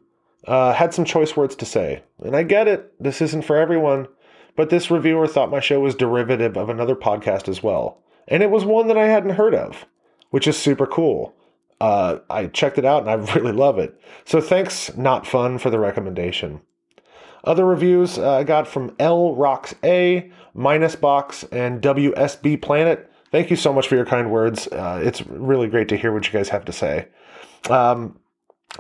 uh, 0.48 0.74
had 0.74 0.94
some 0.94 1.06
choice 1.06 1.36
words 1.36 1.56
to 1.58 1.66
say. 1.66 2.04
And 2.24 2.36
I 2.36 2.44
get 2.44 2.68
it, 2.68 2.94
this 3.02 3.22
isn't 3.22 3.46
for 3.46 3.58
everyone, 3.58 4.08
but 4.56 4.70
this 4.70 4.92
reviewer 4.92 5.28
thought 5.28 5.52
my 5.52 5.60
show 5.60 5.80
was 5.80 5.96
derivative 5.96 6.58
of 6.58 6.70
another 6.70 6.96
podcast 6.96 7.48
as 7.48 7.64
well. 7.64 8.02
And 8.28 8.44
it 8.44 8.50
was 8.50 8.66
one 8.66 8.88
that 8.88 8.98
I 8.98 9.08
hadn't 9.08 9.32
heard 9.32 9.56
of, 9.56 9.86
which 10.30 10.48
is 10.48 10.58
super 10.58 10.86
cool. 10.86 11.36
Uh, 11.80 12.20
I 12.30 12.48
checked 12.48 12.78
it 12.78 12.86
out 12.86 13.08
and 13.08 13.10
I 13.10 13.34
really 13.36 13.54
love 13.54 13.80
it. 13.80 14.00
So 14.26 14.42
thanks, 14.42 14.96
Not 14.96 15.26
Fun, 15.26 15.58
for 15.58 15.70
the 15.70 15.80
recommendation. 15.80 16.62
Other 17.44 17.66
reviews 17.66 18.20
uh, 18.20 18.38
I 18.38 18.44
got 18.44 18.68
from 18.68 18.96
L 19.00 19.36
Rocks 19.36 19.74
A, 19.84 20.32
Minus 20.54 20.96
Box, 20.96 21.44
and 21.52 21.82
WSB 21.82 22.62
Planet. 22.62 23.12
Thank 23.32 23.50
you 23.50 23.56
so 23.56 23.74
much 23.74 23.88
for 23.88 23.96
your 23.96 24.06
kind 24.06 24.30
words. 24.30 24.68
Uh, 24.68 25.02
it's 25.04 25.26
really 25.26 25.68
great 25.68 25.88
to 25.90 25.98
hear 25.98 26.12
what 26.12 26.28
you 26.28 26.34
guys 26.34 26.50
have 26.50 26.66
to 26.66 26.72
say. 26.72 27.08
Um, 27.70 28.20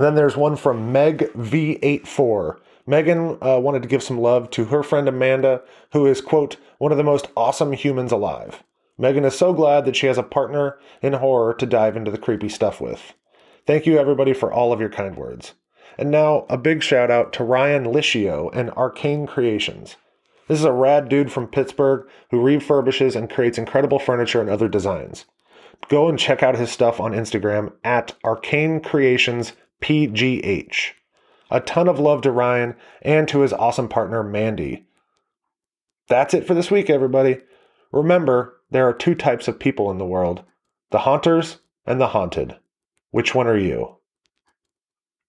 then 0.02 0.16
there's 0.16 0.38
one 0.38 0.56
from 0.56 0.92
Meg 0.92 1.32
V84. 1.34 2.58
Megan 2.88 3.38
uh, 3.42 3.60
wanted 3.60 3.82
to 3.82 3.88
give 3.88 4.04
some 4.04 4.20
love 4.20 4.50
to 4.52 4.66
her 4.66 4.84
friend 4.84 5.08
Amanda, 5.08 5.62
who 5.94 6.06
is, 6.06 6.22
quote, 6.22 6.58
one 6.78 6.92
of 6.92 6.98
the 6.98 7.04
most 7.04 7.28
awesome 7.38 7.74
humans 7.74 8.12
alive. 8.12 8.64
Megan 8.98 9.26
is 9.26 9.38
so 9.38 9.54
glad 9.54 9.86
that 9.86 9.96
she 9.96 10.08
has 10.08 10.18
a 10.18 10.24
partner 10.24 10.78
in 11.02 11.14
horror 11.14 11.54
to 11.56 11.66
dive 11.66 11.96
into 11.96 12.12
the 12.12 12.18
creepy 12.18 12.50
stuff 12.50 12.80
with. 12.80 13.14
Thank 13.66 13.86
you, 13.86 13.98
everybody, 13.98 14.34
for 14.34 14.52
all 14.52 14.74
of 14.74 14.80
your 14.80 14.90
kind 14.90 15.16
words. 15.16 15.54
And 15.98 16.10
now, 16.10 16.46
a 16.50 16.58
big 16.58 16.82
shout 16.82 17.12
out 17.12 17.34
to 17.34 17.44
Ryan 17.44 17.86
Licio 17.86 18.50
and 18.54 18.72
Arcane 18.72 19.28
Creations. 19.28 19.98
This 20.48 20.60
is 20.60 20.66
a 20.66 20.72
rad 20.72 21.10
dude 21.10 21.32
from 21.32 21.48
Pittsburgh 21.48 22.08
who 22.30 22.38
refurbishes 22.38 23.16
and 23.16 23.30
creates 23.30 23.58
incredible 23.58 24.00
furniture 24.00 24.42
and 24.42 24.50
other 24.50 24.68
designs. 24.68 25.26
Go 25.90 26.08
and 26.08 26.20
check 26.20 26.44
out 26.44 26.58
his 26.58 26.72
stuff 26.72 27.00
on 27.00 27.12
Instagram 27.12 27.74
at 27.84 28.16
Arcane 28.24 28.82
Creations 28.82 29.54
PGH. 29.82 30.92
A 31.50 31.60
ton 31.60 31.88
of 31.88 32.00
love 32.00 32.22
to 32.22 32.32
Ryan 32.32 32.76
and 33.02 33.28
to 33.28 33.42
his 33.42 33.54
awesome 33.54 33.90
partner, 33.90 34.24
Mandy. 34.24 34.86
That's 36.08 36.34
it 36.34 36.48
for 36.48 36.54
this 36.54 36.72
week, 36.72 36.90
everybody. 36.90 37.40
Remember, 37.92 38.62
there 38.70 38.88
are 38.88 38.94
two 38.94 39.16
types 39.16 39.48
of 39.48 39.60
people 39.60 39.92
in 39.92 39.98
the 39.98 40.06
world 40.06 40.44
the 40.92 41.00
haunters 41.00 41.60
and 41.86 42.00
the 42.00 42.08
haunted. 42.08 42.58
Which 43.12 43.34
one 43.34 43.48
are 43.48 43.58
you? 43.58 43.98